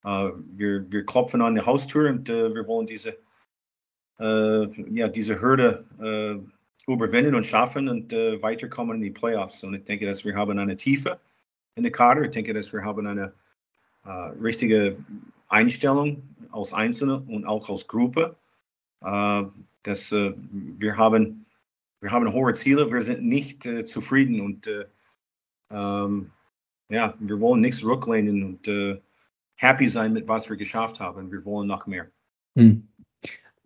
[0.03, 3.18] äh, wir, wir klopfen an die Haustür und äh, wir wollen diese,
[4.18, 5.85] äh, ja, diese Hürde
[6.87, 9.62] überwinden und schaffen und weiterkommen in die Playoffs.
[9.62, 11.20] Und ich denke, dass wir haben eine Tiefe
[11.74, 12.22] in der Kader.
[12.22, 13.35] Ich denke, dass wir haben eine
[14.40, 14.96] richtige
[15.48, 18.37] Einstellung als Einzelne und auch als Gruppe.
[19.88, 21.46] Dass äh, wir haben
[22.01, 24.85] wir haben hohe Ziele, wir sind nicht äh, zufrieden und äh,
[25.70, 26.31] ähm,
[26.90, 29.01] ja, wir wollen nichts rücklehnen und äh,
[29.57, 31.33] happy sein mit was wir geschafft haben.
[31.33, 32.07] Wir wollen noch mehr.
[32.57, 32.87] Hm.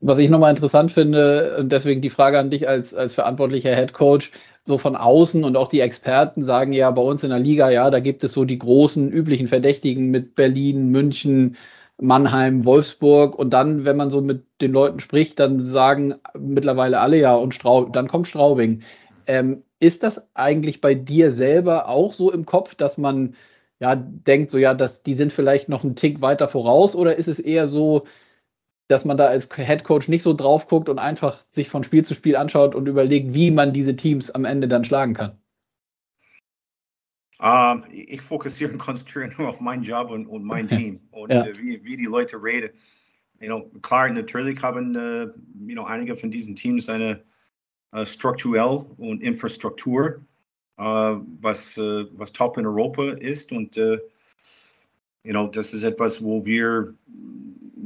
[0.05, 3.93] Was ich nochmal interessant finde, und deswegen die Frage an dich als, als verantwortlicher Head
[3.93, 4.33] Coach,
[4.65, 7.89] so von außen und auch die Experten sagen ja bei uns in der Liga, ja,
[7.89, 11.57] da gibt es so die großen üblichen Verdächtigen mit Berlin, München,
[12.01, 17.17] Mannheim, Wolfsburg und dann, wenn man so mit den Leuten spricht, dann sagen mittlerweile alle
[17.19, 18.83] ja und Straub, dann kommt Straubing.
[19.27, 23.35] Ähm, ist das eigentlich bei dir selber auch so im Kopf, dass man
[23.81, 27.29] ja denkt, so ja, dass die sind vielleicht noch einen Tick weiter voraus oder ist
[27.29, 28.07] es eher so,
[28.89, 32.05] dass man da als Head Coach nicht so drauf guckt und einfach sich von Spiel
[32.05, 35.42] zu Spiel anschaut und überlegt, wie man diese Teams am Ende dann schlagen kann?
[37.43, 41.45] Ähm, ich fokussiere und konzentriere nur auf meinen Job und, und mein Team und ja.
[41.45, 42.71] uh, wie, wie die Leute reden.
[43.41, 45.27] You know, klar, natürlich haben uh,
[45.67, 47.25] you know, einige von diesen Teams eine
[47.93, 50.25] uh, strukturell und Infrastruktur,
[50.77, 54.01] was, was top in Europa ist und you
[55.23, 56.95] know, das ist etwas, wo wir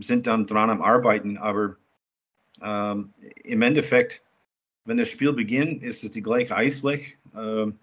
[0.00, 1.76] sind dann dran am Arbeiten, aber
[2.62, 3.12] ähm,
[3.44, 4.22] im Endeffekt,
[4.84, 7.14] wenn das Spiel beginnt, ist es die gleiche Eisfläche.
[7.36, 7.78] Ähm,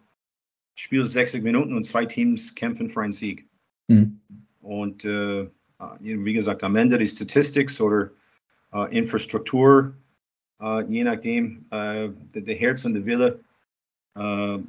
[0.75, 3.47] Spiel 60 Minuten und zwei Teams kämpfen für einen Sieg.
[3.88, 4.19] Mhm.
[4.62, 5.47] Und äh,
[5.99, 8.09] wie gesagt, am Ende die Statistik oder
[8.73, 9.93] äh, Infrastruktur,
[10.62, 13.39] äh, je nachdem, äh, der, der, Herz und der Wille,
[14.15, 14.59] äh,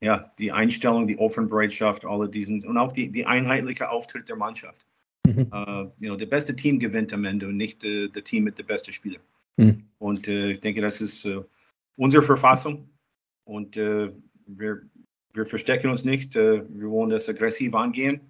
[0.00, 4.86] ja, die Einstellung, die Offenbereitschaft, alle diesen und auch die, die einheitliche Auftritt der Mannschaft.
[5.26, 5.50] Mhm.
[5.50, 8.58] Uh, you know, der beste Team gewinnt am Ende und nicht uh, der Team mit
[8.58, 9.20] der besten Spieler.
[9.56, 9.84] Mhm.
[9.98, 11.26] Und uh, ich denke, das ist
[11.96, 12.90] unsere Verfassung
[13.44, 13.78] und
[14.46, 14.82] wir,
[15.32, 16.34] wir verstecken uns nicht.
[16.34, 18.20] wir wollen das aggressiv angehen,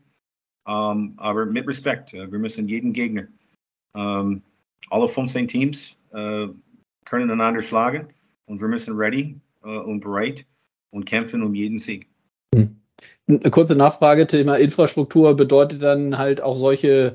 [0.65, 2.13] um, aber mit Respekt.
[2.13, 3.27] wir müssen jeden Gegner,
[3.95, 4.43] um,
[4.91, 8.09] alle 15 Teams können einander schlagen
[8.47, 10.47] und wir müssen ready und bereit
[10.91, 12.07] und kämpfen um jeden Sieg.
[12.55, 12.77] Hm.
[13.27, 17.15] Eine kurze Nachfrage, Thema Infrastruktur bedeutet dann halt auch solche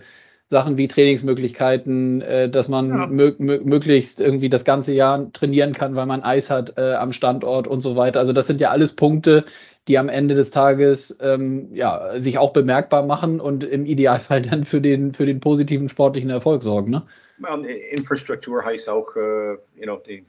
[0.49, 3.07] Sachen wie Trainingsmöglichkeiten, äh, dass man ja.
[3.07, 7.81] möglichst irgendwie das ganze Jahr trainieren kann, weil man Eis hat äh, am Standort und
[7.81, 8.19] so weiter.
[8.19, 9.45] Also das sind ja alles Punkte,
[9.87, 14.63] die am Ende des Tages ähm, ja, sich auch bemerkbar machen und im Idealfall dann
[14.63, 16.89] für den, für den positiven sportlichen Erfolg sorgen.
[16.89, 17.03] Ne?
[17.37, 20.25] Well, Infrastruktur heißt auch uh, you know, die,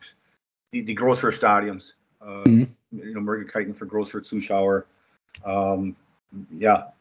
[0.73, 2.69] die, die größeren Stadions, uh, mhm.
[2.91, 4.85] you know, Möglichkeiten für größere Zuschauer.
[5.45, 5.97] Um,
[6.59, 6.93] ja,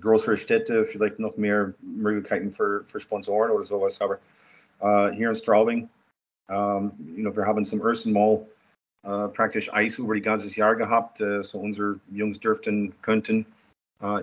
[0.00, 4.00] größere Städte, vielleicht noch mehr Möglichkeiten für, für Sponsoren oder sowas.
[4.00, 4.18] Aber
[4.80, 5.88] uh, hier in Straubing,
[6.48, 8.46] um, you know, wir haben zum ersten Mal
[9.04, 11.20] uh, praktisch Eis über die ganze Jahr gehabt.
[11.20, 13.46] Uh, so unsere Jungs dürften, könnten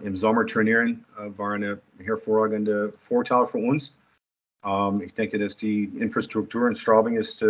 [0.03, 1.03] im Sommer trainieren.
[1.35, 3.97] war eine hervorragende Vorteil für uns.
[4.63, 7.43] Um, ich denke, dass die Infrastruktur in Straubing ist,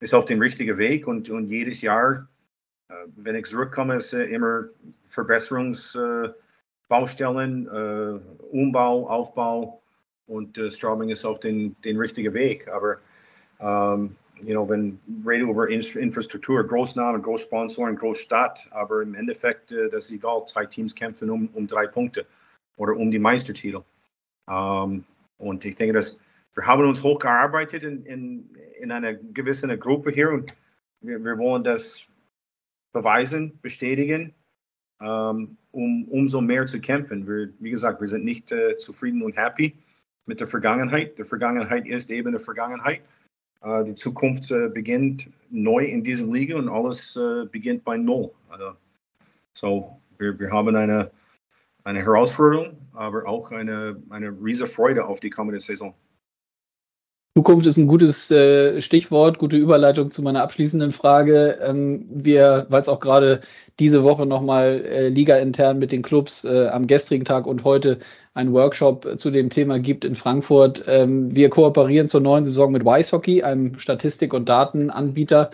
[0.00, 2.26] ist auf dem richtigen Weg und, und jedes Jahr,
[3.16, 4.68] wenn ich zurückkomme, ist immer
[5.06, 6.32] Verbesserungs-
[6.90, 9.80] Baustellen, äh, Umbau, Aufbau
[10.26, 12.66] und äh, Straubing ist auf den, den richtigen Weg.
[12.68, 12.98] Aber
[13.60, 20.06] ähm, you know, wenn rede über Infrastruktur, Großnamen, Großsponsoren, Großstadt, aber im Endeffekt, äh, das
[20.06, 22.26] ist egal, zwei Teams kämpfen um, um drei Punkte
[22.76, 23.82] oder um die Meistertitel.
[24.48, 25.04] Ähm,
[25.38, 26.18] und ich denke, dass
[26.54, 28.50] wir haben uns hochgearbeitet in, in,
[28.80, 30.52] in einer gewissen Gruppe hier und
[31.02, 32.08] wir, wir wollen das
[32.92, 34.34] beweisen, bestätigen
[35.00, 37.26] um umso mehr zu kämpfen.
[37.26, 39.74] Wir, wie gesagt, wir sind nicht äh, zufrieden und happy
[40.26, 41.18] mit der Vergangenheit.
[41.18, 43.02] Die Vergangenheit ist eben die Vergangenheit.
[43.62, 48.30] Äh, die Zukunft äh, beginnt neu in diesem Liga und alles äh, beginnt bei Null.
[48.48, 48.76] Also,
[49.56, 51.10] so, wir, wir haben eine,
[51.84, 55.94] eine Herausforderung, aber auch eine, eine riesige Freude auf die kommende Saison.
[57.36, 61.58] Zukunft ist ein gutes äh, Stichwort, gute Überleitung zu meiner abschließenden Frage.
[61.64, 63.40] Ähm, wir, weil es auch gerade
[63.78, 67.98] diese Woche nochmal äh, liga-intern mit den Clubs äh, am gestrigen Tag und heute
[68.34, 70.84] einen Workshop zu dem Thema gibt in Frankfurt.
[70.88, 75.50] Ähm, wir kooperieren zur neuen Saison mit Wise Hockey, einem Statistik- und Datenanbieter.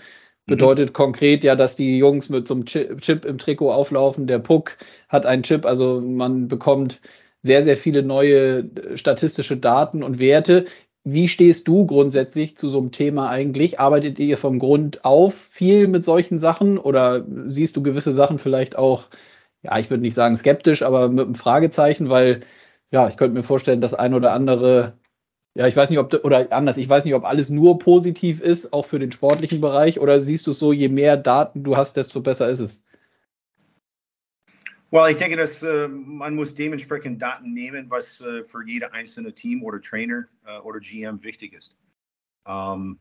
[0.47, 0.51] Mhm.
[0.53, 0.93] Bedeutet mhm.
[0.95, 4.27] konkret ja, dass die Jungs mit so einem Chip im Trikot auflaufen.
[4.27, 4.79] Der Puck
[5.11, 7.03] hat einen Chip, also man bekommt
[7.43, 10.67] sehr, sehr viele neue äh, statistische Daten und Werte.
[11.09, 13.79] Wie stehst du grundsätzlich zu so einem Thema eigentlich?
[13.79, 18.77] Arbeitet ihr vom Grund auf viel mit solchen Sachen oder siehst du gewisse Sachen vielleicht
[18.77, 19.05] auch,
[19.63, 22.41] ja, ich würde nicht sagen skeptisch, aber mit einem Fragezeichen, weil
[22.91, 24.95] ja, ich könnte mir vorstellen, dass ein oder andere,
[25.57, 28.73] ja, ich weiß nicht, ob, oder anders, ich weiß nicht, ob alles nur positiv ist,
[28.75, 31.99] auch für den sportlichen Bereich, oder siehst du es so, je mehr Daten du hast,
[31.99, 32.86] desto besser ist es?
[34.91, 39.33] Well, ich denke, dass äh, man muss dementsprechend Daten nehmen, was äh, für jede einzelne
[39.33, 41.77] Team oder Trainer äh, oder GM wichtig ist.
[42.47, 42.99] Ähm,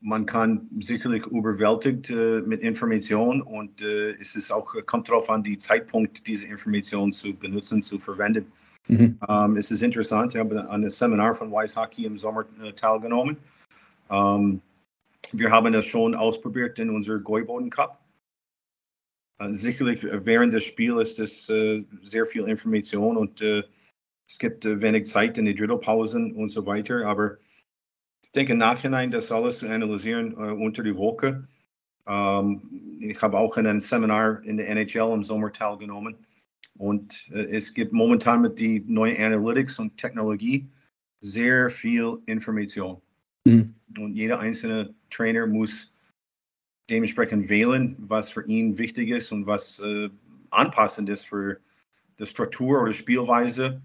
[0.00, 5.42] man kann sicherlich überwältigt äh, mit Informationen und äh, es ist auch kommt darauf an,
[5.42, 8.50] die Zeitpunkt diese Information zu benutzen, zu verwenden.
[8.88, 9.18] Mhm.
[9.28, 10.34] Ähm, es ist interessant.
[10.34, 13.36] Ich habe an einem Seminar von Wise Hockey im Sommer äh, teilgenommen.
[14.10, 14.60] Ähm,
[15.32, 17.98] wir haben das schon ausprobiert in unserem Gäuboden Cup.
[19.38, 24.64] Äh, sicherlich äh, während des Spiels ist es äh, sehr viel Information und es gibt
[24.64, 27.06] wenig Zeit in die Drittelpausen und so weiter.
[27.06, 27.36] Aber
[28.24, 31.46] ich denke im Nachhinein, das alles zu analysieren unter die Woche.
[32.08, 36.16] Ähm, ich habe auch in einem Seminar in der NHL im Sommer teilgenommen.
[36.78, 40.68] Und es gibt momentan mit die neuen Analytics und Technologie
[41.20, 43.00] sehr viel Information.
[43.44, 43.74] Mhm.
[43.96, 45.94] Und jeder einzelne Trainer muss
[46.90, 50.10] dementsprechend wählen, was für ihn wichtig ist und was äh,
[50.50, 51.58] anpassend ist für
[52.18, 53.80] die Struktur oder Spielweise,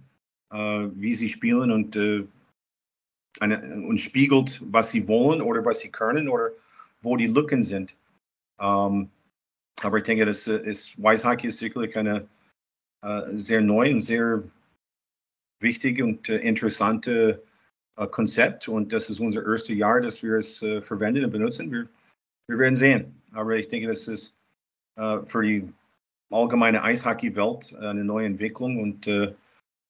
[0.51, 0.57] äh,
[0.93, 2.25] wie sie spielen und, äh,
[3.39, 6.51] eine, und spiegelt, was sie wollen oder was sie können oder
[7.01, 7.95] wo die Lücken sind.
[8.59, 9.09] Ähm,
[9.81, 12.27] aber ich denke, das ist, Wise Hockey ist sicherlich eine
[13.03, 14.43] äh, sehr neu und sehr
[15.59, 17.41] wichtige und äh, interessante
[17.97, 21.71] äh, Konzept und das ist unser erstes Jahr, dass wir es verwenden und benutzen.
[21.71, 21.89] Wir
[22.47, 23.21] wir werden sehen.
[23.34, 24.38] Aber ich denke, das ist
[24.95, 25.69] äh, für die
[26.30, 29.34] allgemeine Eishockey-Welt eine neue Entwicklung und äh,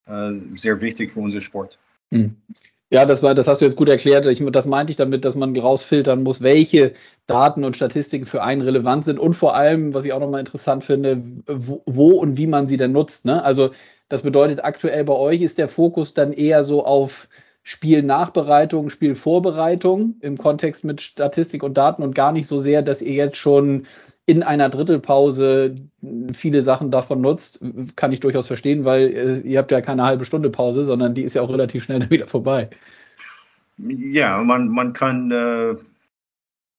[0.06, 1.78] äh sehr wichtig für unseren Sport.
[2.10, 2.36] Mhm.
[2.92, 4.26] Ja, das war, das hast du jetzt gut erklärt.
[4.26, 6.92] Ich, das meinte ich damit, dass man rausfiltern muss, welche
[7.26, 10.84] Daten und Statistiken für einen relevant sind und vor allem, was ich auch nochmal interessant
[10.84, 13.24] finde, wo, wo, und wie man sie denn nutzt.
[13.24, 13.42] Ne?
[13.42, 13.70] Also
[14.10, 17.30] das bedeutet, aktuell bei euch ist der Fokus dann eher so auf
[17.62, 23.14] Spielnachbereitung, Spielvorbereitung im Kontext mit Statistik und Daten und gar nicht so sehr, dass ihr
[23.14, 23.86] jetzt schon
[24.26, 25.76] in einer Drittelpause
[26.32, 27.60] viele Sachen davon nutzt,
[27.96, 31.22] kann ich durchaus verstehen, weil äh, ihr habt ja keine halbe Stunde Pause, sondern die
[31.22, 32.70] ist ja auch relativ schnell wieder vorbei.
[33.78, 35.74] Ja, man, man kann äh,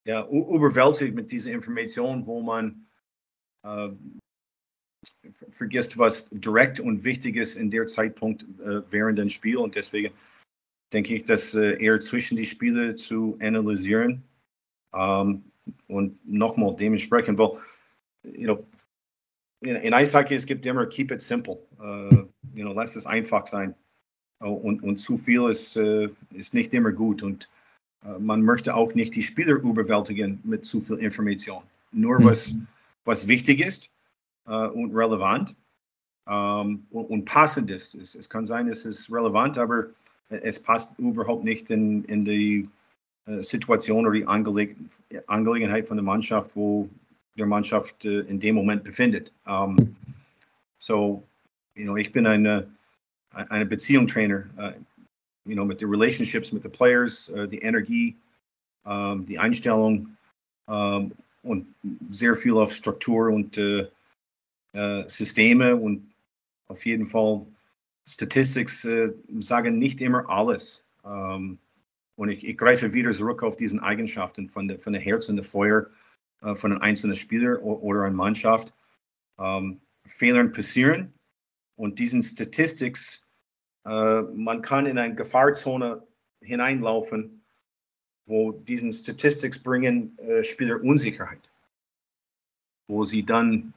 [0.04, 2.86] ja, überwältigt mit dieser Information, wo man
[3.62, 3.88] äh,
[5.50, 9.58] vergisst, was direkt und wichtig ist in der Zeitpunkt äh, während dem Spiel.
[9.58, 10.14] Und deswegen
[10.92, 14.22] denke ich, dass äh, eher zwischen die Spiele zu analysieren
[14.94, 15.44] ähm,
[15.88, 17.58] und nochmal dementsprechend, weil,
[18.22, 18.66] you know,
[19.60, 21.58] in, in Eishockey, es gibt immer keep it simple.
[21.78, 23.74] Uh, you know, lass es einfach sein.
[24.42, 27.22] Uh, und, und zu viel ist, uh, ist nicht immer gut.
[27.22, 27.48] Und
[28.18, 31.62] man möchte auch nicht die Spieler überwältigen mit zu viel Information.
[31.90, 32.24] Nur mhm.
[32.26, 32.54] was,
[33.06, 33.90] was wichtig ist
[34.44, 35.56] und relevant
[36.26, 37.94] um, und, und, passend ist.
[37.94, 39.86] Es, es, kann sein, es ist relevant, aber
[40.28, 42.68] es passt überhaupt nicht in, in die
[43.40, 44.76] Situation oder die Angeleg
[45.26, 46.88] Angelegenheit von der Mannschaft, wo
[47.36, 49.32] der Mannschaft äh, in dem Moment befindet.
[49.46, 49.96] Um, ähm,
[50.78, 51.22] so,
[51.74, 52.68] you know, ich bin eine,
[53.30, 54.72] eine Beziehungstrainer, uh,
[55.44, 58.16] you know, mit den Relationships mit den Players, uh, die Energie,
[58.84, 60.16] um, ähm, die Einstellung
[60.66, 61.66] um, ähm, und
[62.10, 63.86] sehr viel auf Struktur und uh,
[65.06, 66.10] Systeme und
[66.68, 67.46] auf jeden Fall
[68.06, 68.86] Statistics
[69.40, 70.86] sagen nicht immer alles.
[71.02, 71.58] und
[72.28, 75.44] ich, ich, greife wieder zurück auf diesen Eigenschaften von der, von der Herz und der
[75.44, 75.86] Feuer
[76.44, 78.72] äh, von einem einzelnen Spieler oder einer Mannschaft.
[79.38, 81.14] Ähm, Fehlern passieren
[81.76, 83.26] und diesen Statistics,
[83.84, 86.06] äh, man kann in eine Gefahrzone
[86.40, 87.42] hineinlaufen,
[88.26, 91.52] wo diesen Statistics bringen äh, Spieler Unsicherheit,
[92.86, 93.72] wo sie dann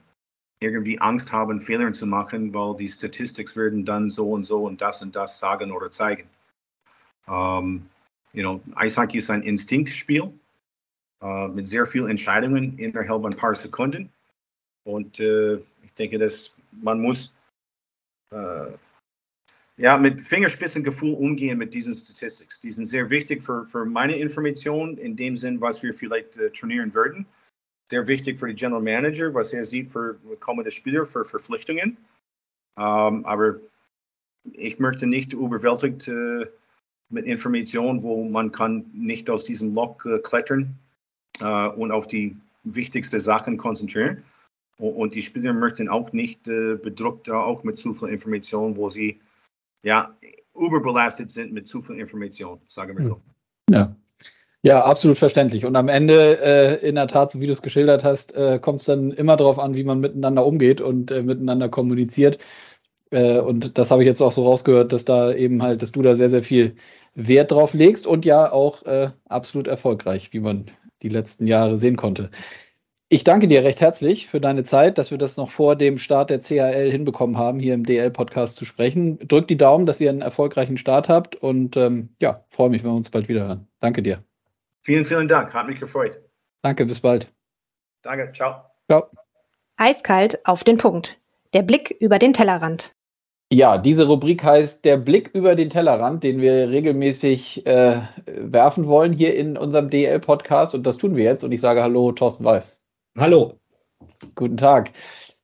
[0.60, 4.80] irgendwie Angst haben, Fehler zu machen, weil die Statistics werden dann so und so und
[4.80, 6.28] das und das sagen oder zeigen.
[7.26, 7.90] Um, ähm,
[8.32, 10.32] you know, Eishockey ist ein Instinktspiel
[11.22, 14.10] äh, mit sehr vielen Entscheidungen innerhalb ein paar Sekunden.
[14.84, 17.34] Und äh, ich denke, dass man muss
[18.30, 18.72] äh,
[19.76, 22.60] ja, mit Fingerspitzengefühl umgehen mit diesen Statistics.
[22.60, 26.92] Die sind sehr wichtig für, für meine Information, in dem Sinn, was wir vielleicht trainieren
[26.94, 27.26] würden.
[27.90, 31.96] Sehr wichtig für den General Manager, was er sieht für kommende Spieler, für Verpflichtungen.
[32.76, 33.56] Ähm, aber
[34.52, 36.46] ich möchte nicht überwältigt äh,
[37.10, 40.78] mit Informationen, wo man kann nicht aus diesem Loch äh, klettern
[41.40, 44.22] äh, und auf die wichtigsten Sachen konzentrieren.
[44.78, 48.90] Und, und die Spieler möchten auch nicht äh, bedruckt, auch mit zu viel Information, wo
[48.90, 49.20] sie
[49.82, 50.14] ja
[50.54, 53.14] überbelastet sind mit zu viel Information, sagen wir so.
[53.14, 53.22] Hm.
[53.70, 53.96] Ja.
[54.68, 55.64] Ja, absolut verständlich.
[55.64, 58.80] Und am Ende, äh, in der Tat, so wie du es geschildert hast, äh, kommt
[58.80, 62.36] es dann immer darauf an, wie man miteinander umgeht und äh, miteinander kommuniziert.
[63.10, 66.02] Äh, und das habe ich jetzt auch so rausgehört, dass da eben halt, dass du
[66.02, 66.76] da sehr, sehr viel
[67.14, 70.66] Wert drauf legst und ja auch äh, absolut erfolgreich, wie man
[71.02, 72.28] die letzten Jahre sehen konnte.
[73.08, 76.28] Ich danke dir recht herzlich für deine Zeit, dass wir das noch vor dem Start
[76.28, 79.18] der CHL hinbekommen haben, hier im DL-Podcast zu sprechen.
[79.26, 82.90] Drück die Daumen, dass ihr einen erfolgreichen Start habt und ähm, ja, freue mich, wenn
[82.90, 83.66] wir uns bald wieder hören.
[83.80, 84.27] Danke dir.
[84.88, 85.52] Vielen, vielen Dank.
[85.52, 86.18] Hat mich gefreut.
[86.62, 87.30] Danke, bis bald.
[88.00, 88.62] Danke, ciao.
[88.90, 89.06] Ciao.
[89.76, 91.20] Eiskalt auf den Punkt.
[91.52, 92.96] Der Blick über den Tellerrand.
[93.52, 99.12] Ja, diese Rubrik heißt der Blick über den Tellerrand, den wir regelmäßig äh, werfen wollen
[99.12, 100.74] hier in unserem DL-Podcast.
[100.74, 101.44] Und das tun wir jetzt.
[101.44, 102.80] Und ich sage Hallo, Thorsten Weiß.
[103.18, 103.60] Hallo.
[104.36, 104.92] Guten Tag.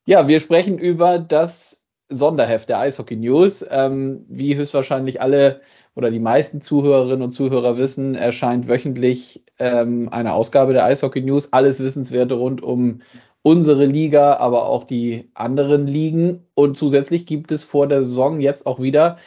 [0.07, 3.63] Ja, wir sprechen über das Sonderheft der Eishockey News.
[3.69, 5.61] Ähm, wie höchstwahrscheinlich alle
[5.95, 11.53] oder die meisten Zuhörerinnen und Zuhörer wissen, erscheint wöchentlich ähm, eine Ausgabe der Eishockey News.
[11.53, 13.01] Alles Wissenswerte rund um
[13.43, 16.47] unsere Liga, aber auch die anderen Ligen.
[16.55, 19.19] Und zusätzlich gibt es vor der Saison jetzt auch wieder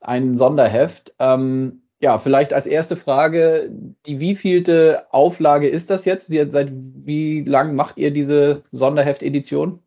[0.00, 1.14] ein Sonderheft.
[1.18, 3.70] Ähm, ja, vielleicht als erste Frage,
[4.06, 6.28] die wievielte Auflage ist das jetzt?
[6.28, 9.80] Seit wie lang macht ihr diese Sonderheft-Edition?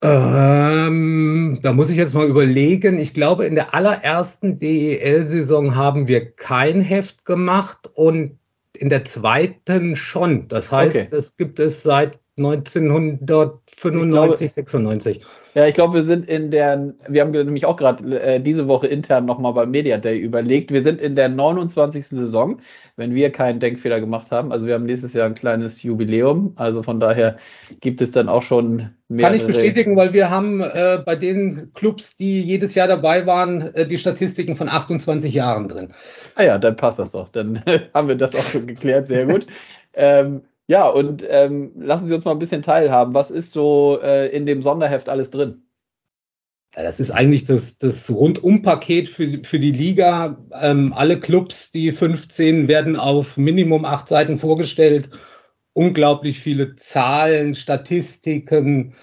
[0.00, 2.98] Ähm, da muss ich jetzt mal überlegen.
[2.98, 8.38] Ich glaube, in der allerersten DEL-Saison haben wir kein Heft gemacht und
[8.76, 10.46] in der zweiten schon.
[10.48, 11.16] Das heißt, okay.
[11.16, 15.20] es gibt es seit 1995, 96.
[15.54, 18.86] Ja, ich glaube, wir sind in der, wir haben nämlich auch gerade äh, diese Woche
[18.86, 22.06] intern nochmal beim Media Day überlegt, wir sind in der 29.
[22.06, 22.60] Saison,
[22.96, 24.52] wenn wir keinen Denkfehler gemacht haben.
[24.52, 27.36] Also wir haben nächstes Jahr ein kleines Jubiläum, also von daher
[27.80, 29.26] gibt es dann auch schon mehr.
[29.26, 33.74] Kann ich bestätigen, weil wir haben äh, bei den Clubs, die jedes Jahr dabei waren,
[33.74, 35.92] äh, die Statistiken von 28 Jahren drin.
[36.36, 37.30] Ah ja, dann passt das doch.
[37.30, 37.62] Dann
[37.94, 39.46] haben wir das auch schon geklärt, sehr gut.
[39.94, 43.14] ähm, ja, und ähm, lassen Sie uns mal ein bisschen teilhaben.
[43.14, 45.62] Was ist so äh, in dem Sonderheft alles drin?
[46.76, 50.36] Ja, das ist eigentlich das, das Rundumpaket für, für die Liga.
[50.52, 55.08] Ähm, alle Clubs, die 15, werden auf Minimum acht Seiten vorgestellt.
[55.72, 58.94] Unglaublich viele Zahlen, Statistiken.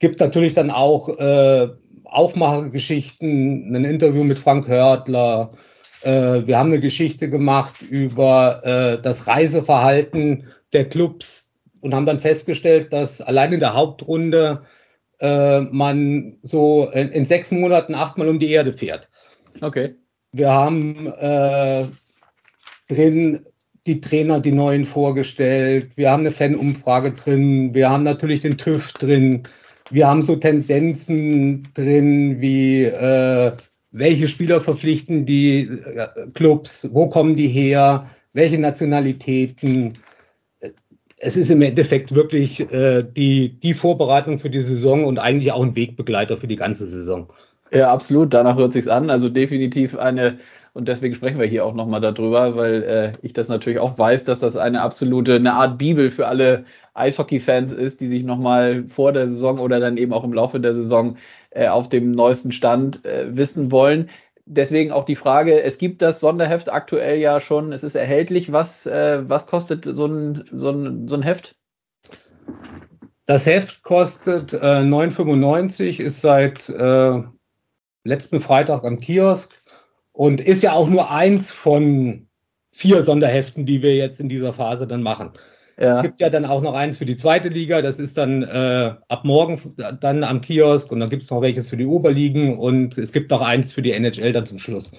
[0.00, 1.68] Gibt natürlich dann auch äh,
[2.04, 5.52] Aufmachergeschichten, ein Interview mit Frank Hörtler.
[6.02, 10.44] Äh, wir haben eine Geschichte gemacht über äh, das Reiseverhalten
[10.74, 14.62] der Clubs und haben dann festgestellt, dass allein in der Hauptrunde
[15.20, 19.08] äh, man so in, in, sechs Monaten achtmal um die Erde fährt.
[19.60, 19.94] Okay.
[20.32, 21.84] Wir haben äh,
[22.88, 23.46] drin
[23.86, 25.96] die Trainer, die neuen vorgestellt.
[25.96, 27.74] Wir haben eine Fanumfrage drin.
[27.74, 29.42] Wir haben natürlich den TÜV drin.
[29.90, 33.52] Wir haben so Tendenzen drin, wie äh,
[33.92, 39.94] welche Spieler verpflichten die äh, Clubs, wo kommen die her, welche Nationalitäten.
[41.26, 45.62] Es ist im Endeffekt wirklich äh, die, die Vorbereitung für die Saison und eigentlich auch
[45.62, 47.28] ein Wegbegleiter für die ganze Saison.
[47.72, 48.34] Ja, absolut.
[48.34, 49.08] Danach hört sich's an.
[49.08, 50.38] Also definitiv eine
[50.74, 54.24] und deswegen sprechen wir hier auch nochmal darüber, weil äh, ich das natürlich auch weiß,
[54.24, 56.64] dass das eine absolute, eine Art Bibel für alle
[56.94, 60.74] Eishockey-Fans ist, die sich nochmal vor der Saison oder dann eben auch im Laufe der
[60.74, 61.16] Saison
[61.50, 64.10] äh, auf dem neuesten Stand äh, wissen wollen.
[64.46, 68.52] Deswegen auch die Frage, es gibt das Sonderheft aktuell ja schon, es ist erhältlich.
[68.52, 71.56] Was, äh, was kostet so ein, so, ein, so ein Heft?
[73.24, 77.22] Das Heft kostet äh, 9,95, ist seit äh,
[78.04, 79.62] letzten Freitag am Kiosk
[80.12, 82.28] und ist ja auch nur eins von
[82.70, 85.32] vier Sonderheften, die wir jetzt in dieser Phase dann machen.
[85.78, 85.96] Ja.
[85.96, 88.94] Es gibt ja dann auch noch eins für die zweite Liga, das ist dann äh,
[89.08, 89.60] ab morgen
[90.00, 93.30] dann am Kiosk und dann gibt es noch welches für die Oberligen und es gibt
[93.30, 94.92] noch eins für die NHL dann zum Schluss.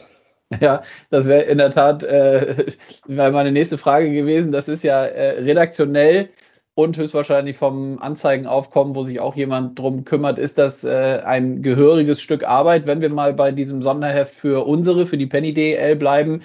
[0.62, 2.66] Ja, das wäre in der Tat äh,
[3.08, 4.52] meine nächste Frage gewesen.
[4.52, 6.30] Das ist ja äh, redaktionell
[6.76, 12.22] und höchstwahrscheinlich vom Anzeigenaufkommen, wo sich auch jemand drum kümmert, ist das äh, ein gehöriges
[12.22, 12.86] Stück Arbeit.
[12.86, 16.44] Wenn wir mal bei diesem Sonderheft für unsere, für die Penny DL bleiben,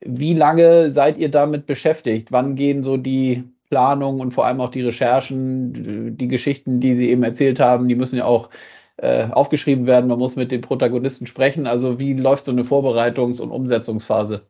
[0.00, 2.30] wie lange seid ihr damit beschäftigt?
[2.32, 7.08] Wann gehen so die Planungen und vor allem auch die Recherchen, die Geschichten, die Sie
[7.08, 8.50] eben erzählt haben, die müssen ja auch
[8.96, 10.08] äh, aufgeschrieben werden.
[10.08, 11.66] Man muss mit den Protagonisten sprechen.
[11.66, 14.46] Also wie läuft so eine Vorbereitungs- und Umsetzungsphase?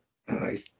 [0.51, 0.71] Ich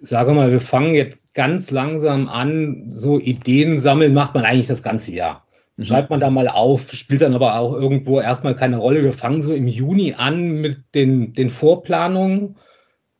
[0.00, 4.82] sage mal, wir fangen jetzt ganz langsam an, so Ideen sammeln macht man eigentlich das
[4.82, 5.46] ganze Jahr.
[5.76, 5.84] Mhm.
[5.84, 9.04] Schreibt man da mal auf, spielt dann aber auch irgendwo erstmal keine Rolle.
[9.04, 12.56] Wir fangen so im Juni an mit den, den Vorplanungen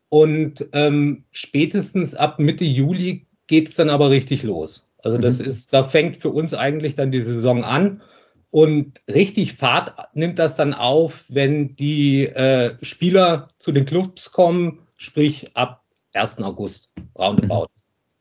[0.08, 4.88] und ähm, spätestens ab Mitte Juli geht es dann aber richtig los.
[5.02, 5.46] Also das mhm.
[5.46, 8.02] ist, da fängt für uns eigentlich dann die Saison an.
[8.50, 14.86] Und richtig Fahrt nimmt das dann auf, wenn die äh, Spieler zu den Clubs kommen,
[14.96, 15.82] sprich ab
[16.12, 16.40] 1.
[16.40, 17.66] August, roundabout.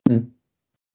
[0.08, 0.34] Mhm.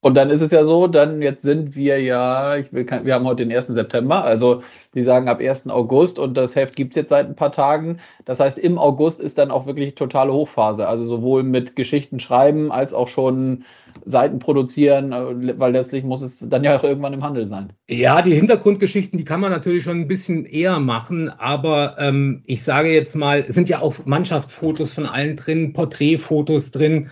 [0.01, 3.27] Und dann ist es ja so, dann jetzt sind wir ja, ich will, wir haben
[3.27, 3.67] heute den 1.
[3.67, 4.63] September, also
[4.95, 5.69] die sagen ab 1.
[5.69, 7.99] August und das Heft gibt es jetzt seit ein paar Tagen.
[8.25, 12.71] Das heißt, im August ist dann auch wirklich totale Hochphase, also sowohl mit Geschichten schreiben
[12.71, 13.65] als auch schon
[14.05, 17.73] Seiten produzieren, äh, weil letztlich muss es dann ja auch irgendwann im Handel sein.
[17.89, 22.63] Ja, die Hintergrundgeschichten, die kann man natürlich schon ein bisschen eher machen, aber ähm, ich
[22.63, 27.11] sage jetzt mal, es sind ja auch Mannschaftsfotos von allen drin, Porträtfotos drin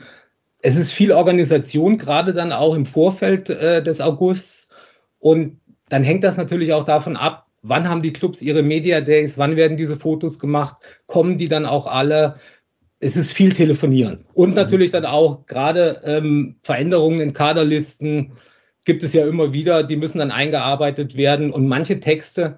[0.62, 4.70] es ist viel Organisation, gerade dann auch im Vorfeld äh, des Augusts.
[5.18, 9.38] Und dann hängt das natürlich auch davon ab, wann haben die Clubs ihre Media Days,
[9.38, 10.76] wann werden diese Fotos gemacht,
[11.06, 12.34] kommen die dann auch alle.
[12.98, 14.24] Es ist viel telefonieren.
[14.32, 14.54] Und mhm.
[14.56, 18.32] natürlich dann auch gerade ähm, Veränderungen in Kaderlisten
[18.86, 21.50] gibt es ja immer wieder, die müssen dann eingearbeitet werden.
[21.50, 22.56] Und manche Texte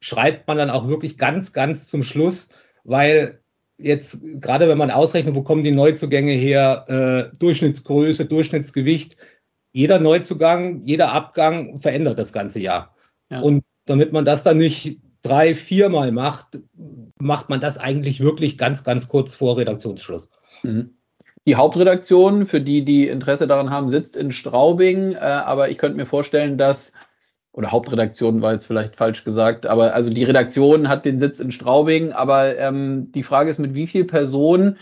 [0.00, 2.50] schreibt man dann auch wirklich ganz, ganz zum Schluss,
[2.84, 3.41] weil
[3.82, 9.16] jetzt gerade wenn man ausrechnet, wo kommen die Neuzugänge her, äh, Durchschnittsgröße, Durchschnittsgewicht,
[9.72, 12.94] jeder Neuzugang, jeder Abgang verändert das ganze Jahr.
[13.30, 13.40] Ja.
[13.40, 16.58] Und damit man das dann nicht drei, viermal macht,
[17.18, 20.28] macht man das eigentlich wirklich ganz, ganz kurz vor Redaktionsschluss.
[20.62, 20.94] Mhm.
[21.46, 25.96] Die Hauptredaktion, für die, die Interesse daran haben, sitzt in Straubing, äh, aber ich könnte
[25.96, 26.92] mir vorstellen, dass
[27.52, 31.52] oder Hauptredaktion war jetzt vielleicht falsch gesagt, aber also die Redaktion hat den Sitz in
[31.52, 34.78] Straubing, aber ähm, die Frage ist, mit wie vielen Personen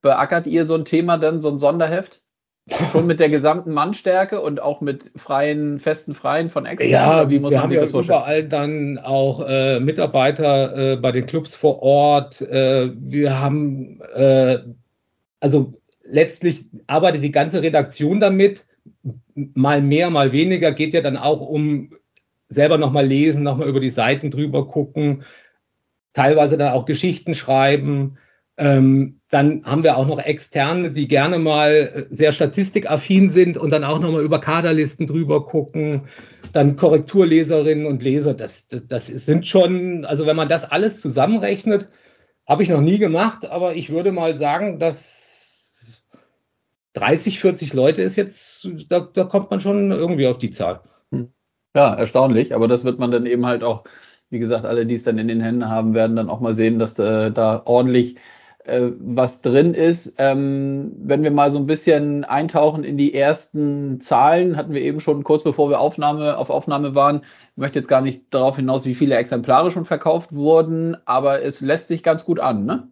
[0.00, 2.22] beackert ihr so ein Thema dann, so ein Sonderheft?
[2.92, 6.90] Schon mit der gesamten Mannstärke und auch mit freien, festen Freien von extern?
[6.90, 8.20] Ja, wie muss wir man sich das vorstellen?
[8.20, 12.40] überall dann auch äh, Mitarbeiter äh, bei den Clubs vor Ort.
[12.40, 14.60] Äh, wir haben, äh,
[15.40, 18.64] also letztlich arbeitet die ganze Redaktion damit.
[19.34, 21.90] Mal mehr, mal weniger geht ja dann auch um
[22.48, 25.24] selber nochmal lesen, nochmal über die Seiten drüber gucken,
[26.12, 28.18] teilweise dann auch Geschichten schreiben.
[28.56, 33.70] Ähm, dann haben wir auch noch Externe, die gerne mal äh, sehr statistikaffin sind und
[33.70, 36.02] dann auch nochmal über Kaderlisten drüber gucken.
[36.52, 38.34] Dann Korrekturleserinnen und Leser.
[38.34, 41.88] Das, das, das sind schon, also wenn man das alles zusammenrechnet,
[42.46, 45.70] habe ich noch nie gemacht, aber ich würde mal sagen, dass
[46.92, 50.80] 30, 40 Leute ist jetzt, da, da kommt man schon irgendwie auf die Zahl.
[51.76, 53.84] Ja, erstaunlich, aber das wird man dann eben halt auch,
[54.30, 56.78] wie gesagt, alle, die es dann in den Händen haben, werden dann auch mal sehen,
[56.78, 58.16] dass da, da ordentlich
[58.64, 60.14] äh, was drin ist.
[60.18, 65.00] Ähm, wenn wir mal so ein bisschen eintauchen in die ersten Zahlen, hatten wir eben
[65.00, 67.22] schon kurz bevor wir Aufnahme, auf Aufnahme waren.
[67.52, 71.60] Ich möchte jetzt gar nicht darauf hinaus, wie viele Exemplare schon verkauft wurden, aber es
[71.60, 72.88] lässt sich ganz gut an, ne?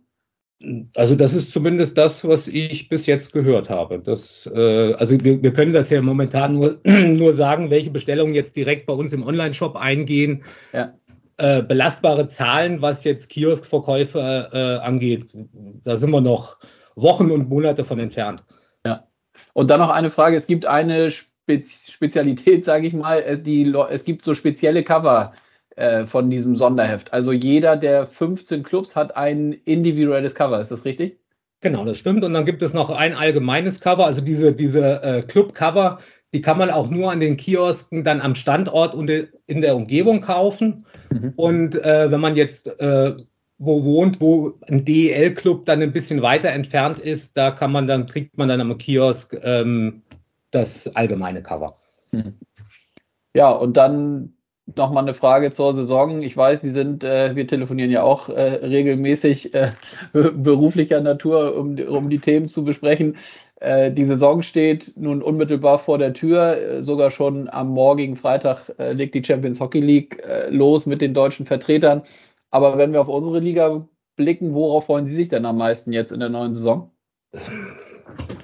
[0.94, 3.98] Also das ist zumindest das, was ich bis jetzt gehört habe.
[3.98, 8.56] Das, äh, also wir, wir, können das ja momentan nur, nur sagen, welche Bestellungen jetzt
[8.56, 10.44] direkt bei uns im Online-Shop eingehen.
[10.72, 10.94] Ja.
[11.38, 15.26] Äh, belastbare Zahlen, was jetzt Kioskverkäufe äh, angeht,
[15.84, 16.58] da sind wir noch
[16.94, 18.44] Wochen und Monate von entfernt.
[18.84, 19.08] Ja.
[19.54, 23.22] Und dann noch eine Frage: Es gibt eine Spez Spezialität, sage ich mal.
[23.26, 25.32] Es, die, es gibt so spezielle Cover
[25.76, 27.12] äh, von diesem Sonderheft.
[27.12, 30.60] Also jeder der 15 Clubs hat ein individuelles Cover.
[30.60, 31.18] Ist das richtig?
[31.60, 32.24] Genau, das stimmt.
[32.24, 34.06] Und dann gibt es noch ein allgemeines Cover.
[34.06, 35.98] Also diese, diese äh, Club-Cover,
[36.32, 40.20] die kann man auch nur an den Kiosken dann am Standort und in der Umgebung
[40.20, 40.84] kaufen.
[41.10, 41.32] Mhm.
[41.36, 43.14] Und äh, wenn man jetzt äh,
[43.64, 48.06] wo wohnt, wo ein DEL-Club dann ein bisschen weiter entfernt ist, da kann man dann,
[48.06, 50.02] kriegt man dann am Kiosk ähm,
[50.50, 51.76] das allgemeine Cover.
[52.10, 52.34] Mhm.
[53.34, 54.34] Ja, und dann
[54.66, 56.22] nochmal eine Frage zur Saison.
[56.22, 59.72] Ich weiß, Sie sind, äh, wir telefonieren ja auch äh, regelmäßig äh,
[60.12, 63.16] beruflicher Natur, um, um die Themen zu besprechen.
[63.56, 66.56] Äh, die Saison steht nun unmittelbar vor der Tür.
[66.56, 71.14] Äh, sogar schon am morgigen Freitag äh, legt die Champions Hockey League los mit den
[71.14, 72.02] deutschen Vertretern.
[72.50, 73.86] Aber wenn wir auf unsere Liga
[74.16, 76.90] blicken, worauf freuen Sie sich denn am meisten jetzt in der neuen Saison?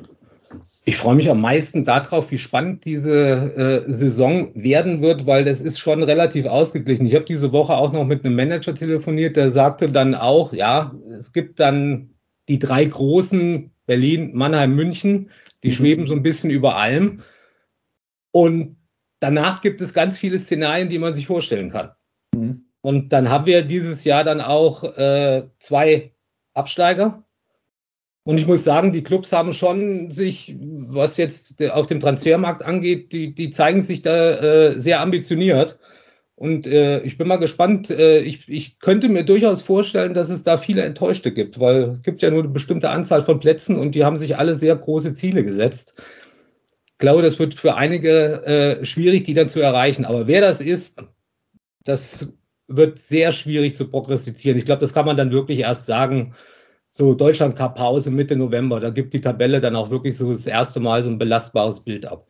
[0.89, 5.61] Ich freue mich am meisten darauf, wie spannend diese äh, Saison werden wird, weil das
[5.61, 7.05] ist schon relativ ausgeglichen.
[7.05, 10.95] Ich habe diese Woche auch noch mit einem Manager telefoniert, der sagte dann auch, ja,
[11.19, 12.15] es gibt dann
[12.49, 15.29] die drei großen, Berlin, Mannheim, München,
[15.63, 15.73] die mhm.
[15.73, 17.21] schweben so ein bisschen über allem.
[18.33, 18.79] Und
[19.21, 21.91] danach gibt es ganz viele Szenarien, die man sich vorstellen kann.
[22.35, 22.65] Mhm.
[22.81, 26.15] Und dann haben wir dieses Jahr dann auch äh, zwei
[26.55, 27.25] Absteiger
[28.29, 33.11] und ich muss sagen, die Clubs haben schon sich, was jetzt auf dem Transfermarkt angeht,
[33.11, 35.79] die, die zeigen sich da äh, sehr ambitioniert.
[36.35, 37.89] Und äh, ich bin mal gespannt.
[37.89, 42.03] Äh, ich, ich könnte mir durchaus vorstellen, dass es da viele Enttäuschte gibt, weil es
[42.03, 45.15] gibt ja nur eine bestimmte Anzahl von Plätzen und die haben sich alle sehr große
[45.15, 45.95] Ziele gesetzt.
[46.85, 50.05] Ich glaube, das wird für einige äh, schwierig, die dann zu erreichen.
[50.05, 51.03] Aber wer das ist,
[51.83, 52.31] das
[52.67, 54.59] wird sehr schwierig zu prognostizieren.
[54.59, 56.35] Ich glaube, das kann man dann wirklich erst sagen,
[56.91, 58.81] so Deutschland Cup Pause Mitte November.
[58.81, 62.07] Da gibt die Tabelle dann auch wirklich so das erste Mal so ein belastbares Bild
[62.07, 62.27] ab.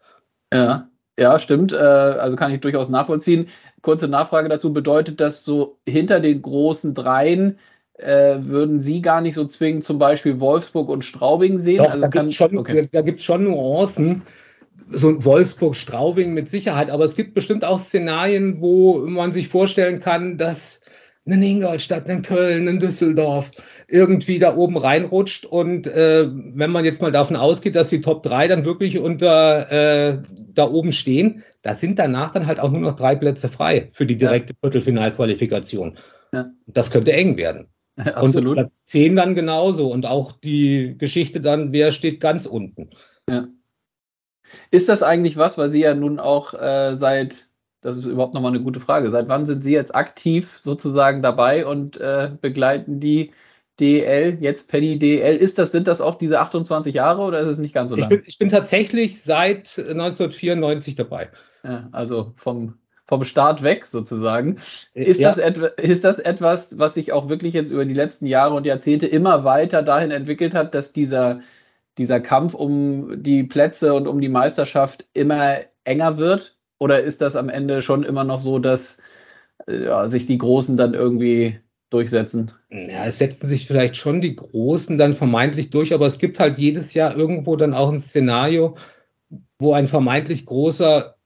[0.52, 0.88] Ja,
[1.18, 1.72] ja, stimmt.
[1.72, 3.48] Äh, also kann ich durchaus nachvollziehen.
[3.82, 7.58] Kurze Nachfrage dazu: Bedeutet das so hinter den großen Dreien?
[7.94, 11.78] Äh, würden Sie gar nicht so zwingend zum Beispiel Wolfsburg und Straubing sehen?
[11.78, 12.86] Doch, also da gibt es schon, okay.
[13.18, 14.22] schon Nuancen
[14.90, 20.00] so Wolfsburg, Straubing mit Sicherheit, aber es gibt bestimmt auch Szenarien, wo man sich vorstellen
[20.00, 20.80] kann, dass
[21.26, 23.50] ein Ingolstadt, ein Köln, ein Düsseldorf
[23.88, 25.46] irgendwie da oben reinrutscht.
[25.46, 29.72] Und äh, wenn man jetzt mal davon ausgeht, dass die Top 3 dann wirklich unter
[29.72, 30.22] äh,
[30.52, 34.06] da oben stehen, da sind danach dann halt auch nur noch drei Plätze frei für
[34.06, 34.58] die direkte ja.
[34.60, 35.96] Viertelfinalqualifikation.
[36.32, 36.50] Ja.
[36.66, 37.68] Das könnte eng werden.
[37.98, 38.56] Ja, absolut.
[38.56, 39.90] Und Platz 10 dann genauso.
[39.90, 42.90] Und auch die Geschichte dann, wer steht ganz unten.
[43.28, 43.48] Ja.
[44.70, 47.48] Ist das eigentlich was, weil Sie ja nun auch äh, seit
[47.80, 49.10] das ist überhaupt nochmal eine gute Frage.
[49.10, 53.32] Seit wann sind Sie jetzt aktiv sozusagen dabei und äh, begleiten die
[53.80, 55.36] DL, jetzt Penny DL?
[55.36, 58.14] Ist das, sind das auch diese 28 Jahre oder ist es nicht ganz so lange?
[58.14, 61.28] Ich bin, ich bin tatsächlich seit 1994 dabei.
[61.62, 64.58] Ja, also vom, vom Start weg sozusagen.
[64.94, 65.34] Ist, ja.
[65.34, 69.06] das ist das etwas, was sich auch wirklich jetzt über die letzten Jahre und Jahrzehnte
[69.06, 71.40] immer weiter dahin entwickelt hat, dass dieser,
[71.96, 76.56] dieser Kampf um die Plätze und um die Meisterschaft immer enger wird?
[76.78, 78.98] Oder ist das am Ende schon immer noch so, dass
[79.66, 81.60] äh, ja, sich die Großen dann irgendwie
[81.90, 82.52] durchsetzen?
[82.70, 86.58] Ja, es setzen sich vielleicht schon die Großen dann vermeintlich durch, aber es gibt halt
[86.58, 88.74] jedes Jahr irgendwo dann auch ein Szenario,
[89.58, 91.16] wo ein vermeintlich großer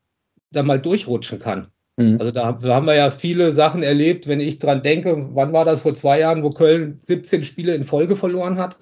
[0.51, 1.69] da mal durchrutschen kann.
[1.97, 2.19] Mhm.
[2.19, 5.65] Also da, da, haben wir ja viele Sachen erlebt, wenn ich dran denke, wann war
[5.65, 8.77] das vor zwei Jahren, wo Köln 17 Spiele in Folge verloren hat?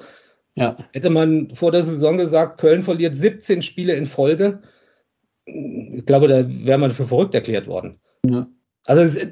[0.55, 0.77] Ja.
[0.93, 4.61] Hätte man vor der Saison gesagt, Köln verliert 17 Spiele in Folge,
[5.47, 8.01] ich glaube, da wäre man für verrückt erklärt worden.
[8.27, 8.47] Ja.
[8.85, 9.29] Also es,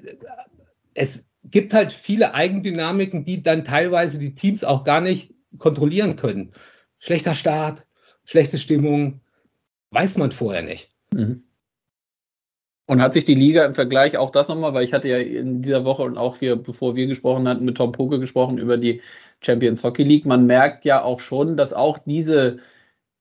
[0.95, 6.53] es, gibt halt viele Eigendynamiken, die dann teilweise die Teams auch gar nicht kontrollieren können.
[6.99, 7.87] Schlechter Start,
[8.25, 9.21] schlechte Stimmung,
[9.91, 10.91] weiß man vorher nicht.
[11.13, 11.45] Mhm.
[12.87, 15.61] Und hat sich die Liga im Vergleich auch das nochmal, weil ich hatte ja in
[15.61, 19.03] dieser Woche und auch hier, bevor wir gesprochen hatten, mit Tom Poke gesprochen über die
[19.41, 20.25] Champions Hockey League.
[20.25, 22.59] Man merkt ja auch schon, dass auch diese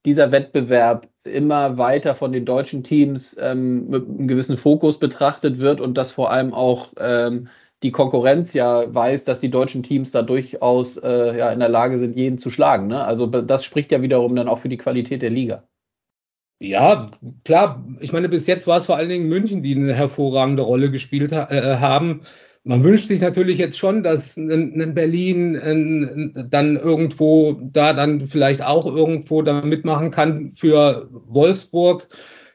[0.08, 5.82] dieser Wettbewerb immer weiter von den deutschen Teams ähm, mit einem gewissen Fokus betrachtet wird
[5.82, 7.50] und dass vor allem auch ähm,
[7.84, 12.00] die Konkurrenz ja weiß, dass die deutschen Teams da durchaus äh, ja, in der Lage
[12.00, 12.88] sind, jeden zu schlagen.
[12.88, 13.04] Ne?
[13.04, 15.64] Also das spricht ja wiederum dann auch für die Qualität der Liga.
[16.60, 17.12] Ja,
[17.44, 17.86] klar.
[18.00, 21.32] Ich meine, bis jetzt war es vor allen Dingen München, die eine hervorragende Rolle gespielt
[21.32, 22.22] ha äh, haben.
[22.64, 25.54] Man wünscht sich natürlich jetzt schon, dass ein, Berlin
[26.50, 32.08] dann irgendwo da dann vielleicht auch irgendwo da mitmachen kann für Wolfsburg.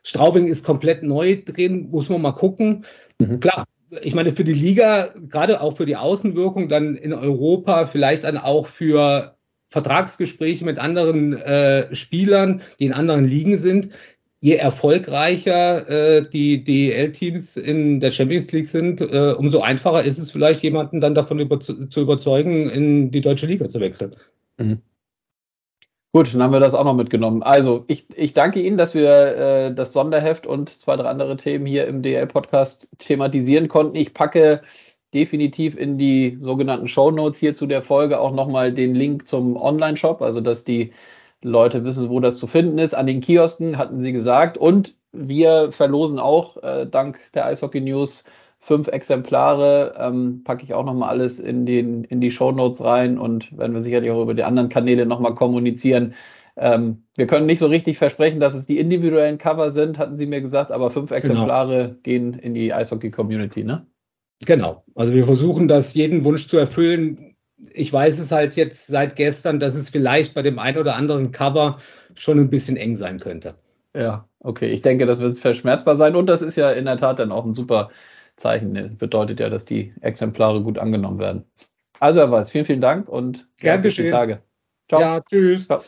[0.02, 2.84] Straubing ist komplett neu drin, muss man mal gucken.
[3.20, 3.40] Mhm.
[3.40, 3.64] Klar,
[4.00, 8.38] ich meine, für die Liga, gerade auch für die Außenwirkung dann in Europa, vielleicht dann
[8.38, 9.36] auch für
[9.68, 13.90] Vertragsgespräche mit anderen äh, Spielern, die in anderen Ligen sind,
[14.40, 20.30] je erfolgreicher äh, die DEL-Teams in der Champions League sind, äh, umso einfacher ist es
[20.30, 24.16] vielleicht, jemanden dann davon über zu überzeugen, in die deutsche Liga zu wechseln.
[24.58, 24.80] Mhm.
[26.14, 27.42] Gut, dann haben wir das auch noch mitgenommen.
[27.42, 31.64] Also, ich, ich danke Ihnen, dass wir äh, das Sonderheft und zwei, drei andere Themen
[31.64, 33.96] hier im DL-Podcast thematisieren konnten.
[33.96, 34.60] Ich packe
[35.14, 39.56] definitiv in die sogenannten Show Notes hier zu der Folge auch nochmal den Link zum
[39.56, 40.92] Online-Shop, also dass die
[41.40, 42.94] Leute wissen, wo das zu finden ist.
[42.94, 44.58] An den Kiosken hatten sie gesagt.
[44.58, 48.24] Und wir verlosen auch äh, dank der Eishockey News
[48.62, 49.94] fünf Exemplare.
[49.98, 53.74] Ähm, packe ich auch nochmal alles in, den, in die Show Notes rein und werden
[53.74, 56.14] wir sicherlich auch über die anderen Kanäle nochmal kommunizieren.
[56.56, 60.26] Ähm, wir können nicht so richtig versprechen, dass es die individuellen Cover sind, hatten sie
[60.26, 61.18] mir gesagt, aber fünf genau.
[61.18, 62.00] Exemplare genau.
[62.04, 63.84] gehen in die Eishockey-Community, ne?
[64.46, 64.84] Genau.
[64.94, 67.34] Also wir versuchen das jeden Wunsch zu erfüllen.
[67.72, 71.32] Ich weiß es halt jetzt seit gestern, dass es vielleicht bei dem einen oder anderen
[71.32, 71.78] Cover
[72.14, 73.54] schon ein bisschen eng sein könnte.
[73.94, 74.68] Ja, okay.
[74.68, 77.44] Ich denke, das wird verschmerzbar sein und das ist ja in der Tat dann auch
[77.44, 77.90] ein super
[78.42, 78.96] Zeichen.
[78.98, 81.44] Bedeutet ja, dass die Exemplare gut angenommen werden.
[81.98, 84.42] Also, Herr Weiß, vielen, vielen Dank und gerne bis die Tage.
[84.88, 85.00] Ciao.
[85.00, 85.66] Ja, tschüss.
[85.66, 85.82] Ciao.